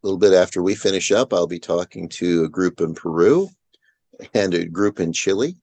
a 0.04 0.08
little 0.08 0.18
bit 0.18 0.34
after 0.34 0.64
we 0.64 0.74
finish 0.74 1.12
up. 1.12 1.34
I'll 1.34 1.48
be 1.48 1.60
talking 1.60 2.10
to 2.10 2.44
a 2.44 2.50
group 2.50 2.82
in 2.82 2.96
Peru, 2.96 3.48
and 4.34 4.54
a 4.56 4.66
group 4.66 5.00
in 5.00 5.14
Chile, 5.14 5.56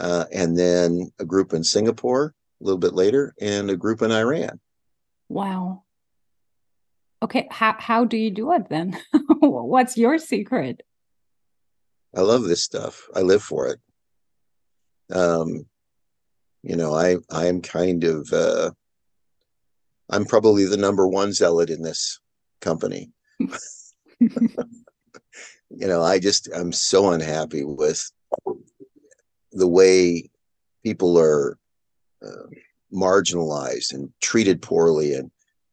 uh, 0.00 0.24
and 0.32 0.58
then 0.58 1.12
a 1.18 1.24
group 1.26 1.52
in 1.52 1.62
Singapore 1.62 2.34
a 2.60 2.64
little 2.64 2.78
bit 2.78 2.94
later, 2.94 3.34
and 3.38 3.70
a 3.70 3.76
group 3.76 4.00
in 4.00 4.10
Iran. 4.10 4.58
Wow. 5.28 5.82
Okay, 7.22 7.46
how 7.50 7.76
how 7.78 8.04
do 8.04 8.16
you 8.16 8.30
do 8.30 8.52
it 8.52 8.68
then? 8.70 8.96
What's 9.40 9.98
your 9.98 10.18
secret? 10.18 10.82
I 12.14 12.22
love 12.22 12.44
this 12.44 12.62
stuff. 12.62 13.06
I 13.14 13.20
live 13.20 13.42
for 13.42 13.68
it. 13.68 13.80
Um, 15.14 15.66
you 16.66 16.74
know, 16.74 16.94
I 16.94 17.16
I'm 17.30 17.60
kind 17.62 18.02
of 18.02 18.28
uh, 18.32 18.72
I'm 20.10 20.24
probably 20.24 20.64
the 20.64 20.76
number 20.76 21.06
one 21.06 21.32
zealot 21.32 21.70
in 21.70 21.80
this 21.80 22.18
company. 22.60 23.12
you 23.38 24.58
know, 25.70 26.02
I 26.02 26.18
just 26.18 26.48
I'm 26.52 26.72
so 26.72 27.12
unhappy 27.12 27.62
with 27.62 28.10
the 29.52 29.68
way 29.68 30.28
people 30.82 31.16
are 31.20 31.56
uh, 32.26 32.48
marginalized 32.92 33.94
and 33.94 34.12
treated 34.20 34.60
poorly, 34.60 35.14
and 35.14 35.30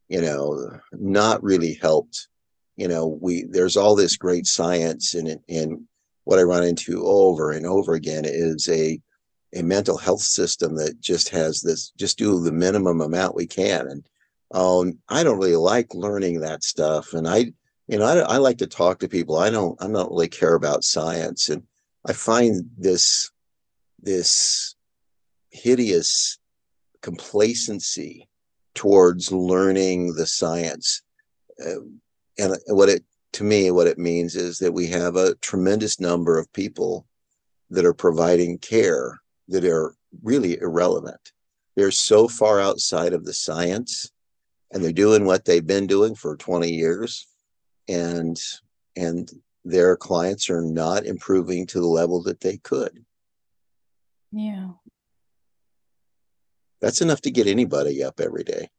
you 0.10 0.22
know, 0.22 0.80
not 0.92 1.42
really 1.42 1.74
helped. 1.82 2.28
You 2.76 2.88
know, 2.88 3.18
we 3.20 3.46
there's 3.50 3.78
all 3.78 3.96
this 3.96 4.16
great 4.16 4.46
science 4.46 5.16
and 5.16 5.40
and 5.50 5.88
what 6.26 6.38
I 6.38 6.44
run 6.44 6.64
into 6.64 7.04
over 7.04 7.52
and 7.52 7.66
over 7.66 7.96
again 7.96 8.26
is 8.26 8.70
a 8.70 9.02
a 9.56 9.62
mental 9.62 9.98
health 9.98 10.22
system 10.22 10.76
that 10.76 11.00
just 11.00 11.30
has 11.30 11.62
this 11.62 11.92
just 11.98 12.18
do 12.18 12.40
the 12.40 12.52
minimum 12.52 13.02
amount 13.02 13.36
we 13.36 13.48
can. 13.48 13.88
And 13.88 14.10
um, 14.54 15.00
I 15.10 15.24
don't 15.24 15.38
really 15.38 15.56
like 15.56 15.94
learning 15.94 16.40
that 16.40 16.64
stuff. 16.64 17.14
And 17.14 17.28
I 17.28 17.54
you 17.88 18.00
know 18.00 18.06
I, 18.06 18.36
I 18.36 18.38
like 18.38 18.58
to 18.60 18.68
talk 18.68 19.00
to 19.00 19.08
people. 19.08 19.38
I 19.38 19.50
don't 19.50 19.82
I 19.82 19.88
don't 19.88 20.12
really 20.12 20.30
care 20.30 20.56
about 20.56 20.84
science. 20.84 21.50
And 21.50 21.64
I 22.06 22.14
find 22.14 22.70
this 22.78 23.32
this 24.02 24.76
hideous 25.52 26.40
complacency 27.02 28.28
towards 28.76 29.32
learning 29.32 30.16
the 30.16 30.26
science 30.26 31.04
uh, 31.64 31.76
and 32.40 32.58
what 32.68 32.90
it 32.90 33.04
to 33.34 33.44
me, 33.44 33.72
what 33.72 33.88
it 33.88 33.98
means 33.98 34.36
is 34.36 34.60
that 34.60 34.74
we 34.74 34.88
have 34.88 35.16
a 35.16 35.36
tremendous 35.36 36.00
number 36.00 36.38
of 36.38 36.52
people 36.54 37.08
that 37.72 37.86
are 37.86 37.94
providing 37.94 38.60
care 38.60 39.20
that 39.48 39.66
are 39.66 39.96
really 40.22 40.60
irrelevant. 40.60 41.32
They're 41.76 41.92
so 41.92 42.28
far 42.28 42.60
outside 42.60 43.14
of 43.14 43.26
the 43.26 43.34
science 43.34 44.12
and 44.72 44.84
they're 44.84 44.92
doing 44.92 45.26
what 45.26 45.46
they've 45.46 45.66
been 45.66 45.88
doing 45.88 46.16
for 46.16 46.36
20 46.36 46.70
years 46.70 47.28
and 47.88 48.40
and 48.96 49.30
their 49.66 49.96
clients 49.96 50.50
are 50.50 50.62
not 50.62 51.06
improving 51.06 51.66
to 51.68 51.80
the 51.80 51.88
level 51.88 52.22
that 52.24 52.42
they 52.42 52.58
could. 52.58 53.06
Yeah. 54.32 54.70
That's 56.82 57.02
enough 57.02 57.22
to 57.22 57.32
get 57.32 57.48
anybody 57.48 58.04
up 58.04 58.20
every 58.20 58.44
day. 58.44 58.70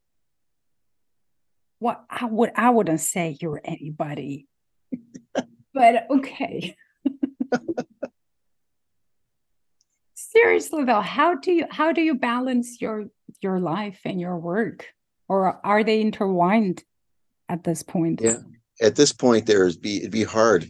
Well, 1.81 2.05
I 2.09 2.27
would 2.27 2.53
I 2.57 2.71
wouldn't 2.71 3.01
say 3.01 3.37
you're 3.41 3.61
anybody. 3.65 4.47
but 5.75 6.07
okay. 6.11 6.77
Seriously 10.35 10.85
though, 10.85 11.01
how 11.01 11.37
do 11.37 11.53
you 11.53 11.67
how 11.71 11.93
do 11.93 12.01
you 12.01 12.15
balance 12.15 12.81
your 12.81 13.07
your 13.41 13.61
life 13.61 14.01
and 14.05 14.21
your 14.21 14.39
work? 14.39 14.87
Or 15.29 15.65
are 15.65 15.85
they 15.85 16.01
intertwined 16.01 16.85
at 17.49 17.65
this 17.65 17.83
point? 17.83 18.21
Yeah. 18.23 18.39
At 18.83 18.97
this 18.97 19.13
point 19.13 19.47
there's 19.47 19.77
be 19.77 19.99
it'd 19.99 20.11
be 20.11 20.25
hard 20.25 20.69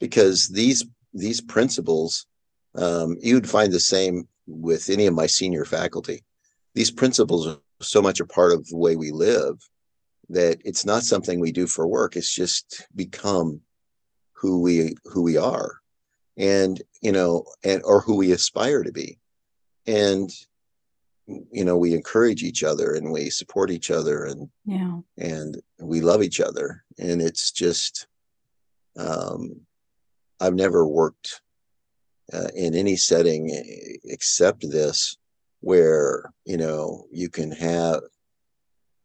because 0.00 0.48
these 0.48 0.84
these 1.14 1.40
principles 1.40 2.26
um, 2.74 3.16
you'd 3.20 3.48
find 3.48 3.72
the 3.72 3.80
same 3.80 4.28
with 4.46 4.90
any 4.90 5.06
of 5.06 5.14
my 5.14 5.26
senior 5.26 5.64
faculty. 5.64 6.22
These 6.74 6.90
principles 6.90 7.46
are 7.46 7.58
so 7.80 8.02
much 8.02 8.20
a 8.20 8.26
part 8.26 8.52
of 8.52 8.66
the 8.66 8.76
way 8.76 8.96
we 8.96 9.10
live 9.10 9.56
that 10.28 10.60
it's 10.64 10.84
not 10.84 11.04
something 11.04 11.40
we 11.40 11.52
do 11.52 11.66
for 11.66 11.86
work. 11.86 12.16
It's 12.16 12.34
just 12.34 12.86
become 12.94 13.60
who 14.32 14.60
we 14.60 14.94
who 15.04 15.22
we 15.22 15.36
are, 15.36 15.80
and 16.36 16.82
you 17.00 17.12
know, 17.12 17.44
and 17.64 17.82
or 17.84 18.00
who 18.00 18.16
we 18.16 18.32
aspire 18.32 18.82
to 18.82 18.92
be, 18.92 19.18
and 19.86 20.30
you 21.26 21.64
know, 21.64 21.76
we 21.76 21.94
encourage 21.94 22.42
each 22.42 22.62
other 22.62 22.94
and 22.94 23.10
we 23.10 23.30
support 23.30 23.70
each 23.70 23.90
other, 23.90 24.24
and 24.24 24.48
yeah, 24.64 24.98
and 25.18 25.60
we 25.80 26.00
love 26.00 26.22
each 26.22 26.40
other, 26.40 26.84
and 26.98 27.20
it's 27.20 27.50
just. 27.50 28.06
Um, 28.98 29.60
I've 30.40 30.54
never 30.54 30.86
worked 30.86 31.40
uh, 32.32 32.48
in 32.54 32.74
any 32.74 32.96
setting 32.96 33.50
except 34.04 34.68
this 34.70 35.16
where 35.60 36.32
you 36.44 36.56
know 36.56 37.06
you 37.10 37.28
can 37.28 37.50
have 37.50 38.02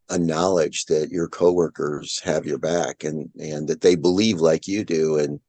a 0.09 0.17
knowledge 0.17 0.85
that 0.85 1.09
your 1.09 1.27
coworkers 1.27 2.19
have 2.19 2.45
your 2.45 2.57
back 2.57 3.03
and 3.03 3.29
and 3.39 3.67
that 3.67 3.81
they 3.81 3.95
believe 3.95 4.39
like 4.39 4.67
you 4.67 4.83
do 4.83 5.17
and 5.17 5.39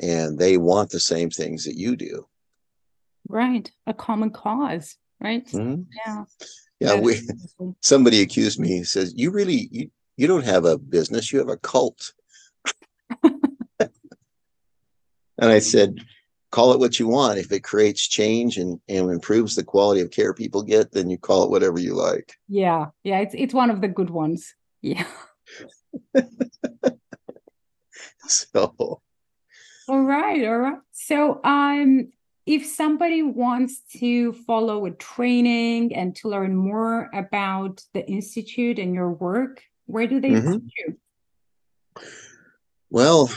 and 0.00 0.38
they 0.38 0.56
want 0.56 0.90
the 0.90 1.00
same 1.00 1.30
things 1.30 1.64
that 1.64 1.76
you 1.76 1.96
do 1.96 2.26
right 3.28 3.70
a 3.86 3.94
common 3.94 4.30
cause 4.30 4.96
right 5.20 5.46
mm-hmm. 5.48 5.82
yeah 6.06 6.24
yeah 6.80 6.94
we 6.94 7.20
somebody 7.80 8.22
accused 8.22 8.58
me 8.58 8.82
says 8.82 9.12
you 9.16 9.30
really 9.30 9.68
you, 9.70 9.90
you 10.16 10.26
don't 10.26 10.44
have 10.44 10.64
a 10.64 10.78
business 10.78 11.32
you 11.32 11.38
have 11.38 11.48
a 11.48 11.56
cult 11.56 12.12
and 13.22 13.40
i 15.40 15.58
said 15.58 15.98
call 16.50 16.72
it 16.72 16.78
what 16.78 16.98
you 16.98 17.06
want. 17.06 17.38
If 17.38 17.52
it 17.52 17.64
creates 17.64 18.06
change 18.06 18.58
and, 18.58 18.80
and 18.88 19.10
improves 19.10 19.54
the 19.54 19.64
quality 19.64 20.00
of 20.00 20.10
care 20.10 20.32
people 20.34 20.62
get, 20.62 20.92
then 20.92 21.10
you 21.10 21.18
call 21.18 21.44
it 21.44 21.50
whatever 21.50 21.78
you 21.78 21.94
like. 21.94 22.34
Yeah. 22.48 22.86
Yeah. 23.04 23.20
It's 23.20 23.34
it's 23.36 23.54
one 23.54 23.70
of 23.70 23.80
the 23.80 23.88
good 23.88 24.10
ones. 24.10 24.54
Yeah. 24.80 25.04
so 28.26 29.02
all 29.88 30.02
right. 30.02 30.44
All 30.46 30.58
right. 30.58 30.78
So 30.92 31.40
um 31.44 32.12
if 32.46 32.64
somebody 32.64 33.22
wants 33.22 33.82
to 33.98 34.32
follow 34.32 34.86
a 34.86 34.90
training 34.90 35.94
and 35.94 36.16
to 36.16 36.28
learn 36.28 36.56
more 36.56 37.10
about 37.12 37.82
the 37.92 38.06
institute 38.08 38.78
and 38.78 38.94
your 38.94 39.10
work, 39.10 39.62
where 39.84 40.06
do 40.06 40.18
they 40.18 40.30
mm-hmm. 40.30 40.52
find 40.52 40.72
you? 40.78 40.96
Well, 42.88 43.30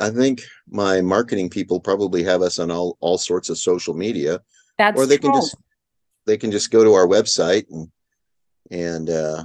I 0.00 0.10
think 0.10 0.42
my 0.68 1.00
marketing 1.00 1.48
people 1.48 1.78
probably 1.78 2.24
have 2.24 2.42
us 2.42 2.58
on 2.58 2.72
all, 2.72 2.96
all 2.98 3.18
sorts 3.18 3.50
of 3.50 3.58
social 3.58 3.94
media. 3.94 4.40
That's 4.78 4.98
or 4.98 5.06
they 5.06 5.18
true. 5.18 5.30
can 5.30 5.40
just 5.40 5.56
they 6.26 6.36
can 6.36 6.50
just 6.50 6.72
go 6.72 6.82
to 6.82 6.94
our 6.94 7.06
website 7.06 7.66
and 7.70 7.88
and 8.70 9.08
uh 9.10 9.44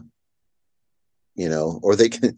you 1.35 1.47
know, 1.47 1.79
or 1.83 1.95
they 1.95 2.09
can 2.09 2.37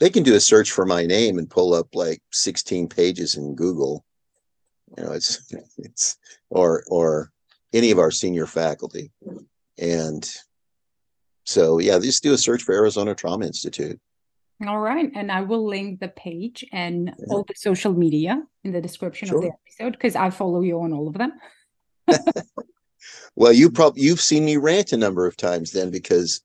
they 0.00 0.10
can 0.10 0.22
do 0.22 0.34
a 0.34 0.40
search 0.40 0.70
for 0.70 0.84
my 0.84 1.06
name 1.06 1.38
and 1.38 1.48
pull 1.48 1.74
up 1.74 1.94
like 1.94 2.20
16 2.32 2.88
pages 2.88 3.36
in 3.36 3.54
Google. 3.54 4.04
You 4.96 5.04
know, 5.04 5.12
it's 5.12 5.52
it's 5.78 6.16
or 6.50 6.84
or 6.88 7.32
any 7.72 7.90
of 7.90 7.98
our 7.98 8.10
senior 8.10 8.46
faculty. 8.46 9.10
And 9.78 10.28
so 11.44 11.78
yeah, 11.78 11.98
just 11.98 12.22
do 12.22 12.32
a 12.32 12.38
search 12.38 12.62
for 12.62 12.74
Arizona 12.74 13.14
Trauma 13.14 13.46
Institute. 13.46 14.00
All 14.66 14.78
right. 14.78 15.10
And 15.14 15.32
I 15.32 15.40
will 15.42 15.66
link 15.66 16.00
the 16.00 16.08
page 16.08 16.64
and 16.72 17.12
yeah. 17.18 17.24
all 17.28 17.44
the 17.46 17.54
social 17.56 17.92
media 17.92 18.42
in 18.62 18.72
the 18.72 18.80
description 18.80 19.28
sure. 19.28 19.38
of 19.38 19.42
the 19.42 19.50
episode 19.50 19.92
because 19.92 20.16
I 20.16 20.30
follow 20.30 20.60
you 20.60 20.80
on 20.80 20.92
all 20.92 21.08
of 21.08 21.14
them. 21.14 21.32
well, 23.34 23.52
you 23.52 23.70
probably 23.70 24.02
you've 24.02 24.20
seen 24.20 24.44
me 24.44 24.56
rant 24.56 24.92
a 24.92 24.96
number 24.96 25.26
of 25.26 25.36
times 25.36 25.72
then 25.72 25.90
because 25.90 26.40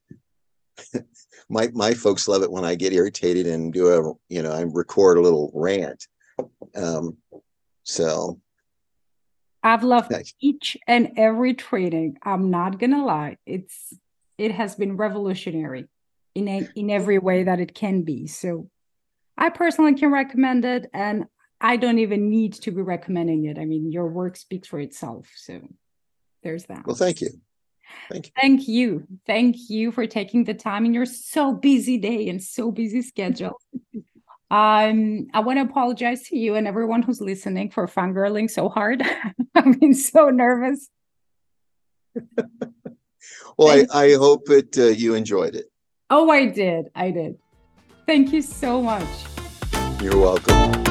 my 1.50 1.68
my 1.74 1.92
folks 1.92 2.28
love 2.28 2.42
it 2.42 2.50
when 2.50 2.64
I 2.64 2.74
get 2.74 2.92
irritated 2.92 3.46
and 3.46 3.72
do 3.72 3.88
a 3.88 4.14
you 4.32 4.42
know 4.42 4.52
I 4.52 4.62
record 4.62 5.18
a 5.18 5.20
little 5.20 5.50
rant. 5.54 6.06
Um, 6.74 7.16
so 7.82 8.40
I've 9.62 9.84
loved 9.84 10.10
nice. 10.10 10.32
each 10.40 10.76
and 10.86 11.12
every 11.16 11.54
training. 11.54 12.16
I'm 12.22 12.50
not 12.50 12.78
gonna 12.78 13.04
lie, 13.04 13.36
it's 13.44 13.92
it 14.38 14.52
has 14.52 14.74
been 14.74 14.96
revolutionary 14.96 15.86
in 16.34 16.48
a, 16.48 16.66
in 16.74 16.88
every 16.88 17.18
way 17.18 17.42
that 17.42 17.60
it 17.60 17.74
can 17.74 18.02
be. 18.02 18.26
So 18.26 18.70
I 19.36 19.50
personally 19.50 19.94
can 19.94 20.10
recommend 20.10 20.64
it 20.64 20.88
and 20.94 21.26
I 21.60 21.76
don't 21.76 21.98
even 21.98 22.30
need 22.30 22.54
to 22.54 22.70
be 22.70 22.80
recommending 22.80 23.44
it. 23.44 23.58
I 23.58 23.66
mean, 23.66 23.92
your 23.92 24.06
work 24.06 24.36
speaks 24.36 24.68
for 24.68 24.80
itself. 24.80 25.28
So 25.36 25.60
there's 26.42 26.64
that. 26.66 26.86
Well, 26.86 26.96
thank 26.96 27.20
you. 27.20 27.28
Thank 28.10 28.26
you. 28.26 28.32
Thank 28.36 28.68
you. 28.68 29.06
Thank 29.26 29.56
you 29.70 29.92
for 29.92 30.06
taking 30.06 30.44
the 30.44 30.54
time 30.54 30.84
in 30.84 30.94
your 30.94 31.06
so 31.06 31.52
busy 31.52 31.98
day 31.98 32.28
and 32.28 32.42
so 32.42 32.70
busy 32.70 33.02
schedule. 33.02 33.60
um, 34.50 35.28
I 35.32 35.40
want 35.40 35.58
to 35.58 35.62
apologize 35.62 36.22
to 36.28 36.36
you 36.36 36.54
and 36.56 36.66
everyone 36.66 37.02
who's 37.02 37.20
listening 37.20 37.70
for 37.70 37.86
fangirling 37.86 38.50
so 38.50 38.68
hard. 38.68 39.02
I've 39.54 39.78
been 39.78 39.94
so 39.94 40.30
nervous. 40.30 40.88
well, 43.56 43.68
I, 43.68 43.86
I 43.92 44.14
hope 44.14 44.46
that 44.46 44.76
uh, 44.76 44.86
you 44.86 45.14
enjoyed 45.14 45.54
it. 45.54 45.66
Oh, 46.10 46.30
I 46.30 46.46
did. 46.46 46.86
I 46.94 47.10
did. 47.10 47.38
Thank 48.06 48.32
you 48.32 48.42
so 48.42 48.82
much. 48.82 49.06
You're 50.02 50.18
welcome. 50.18 50.89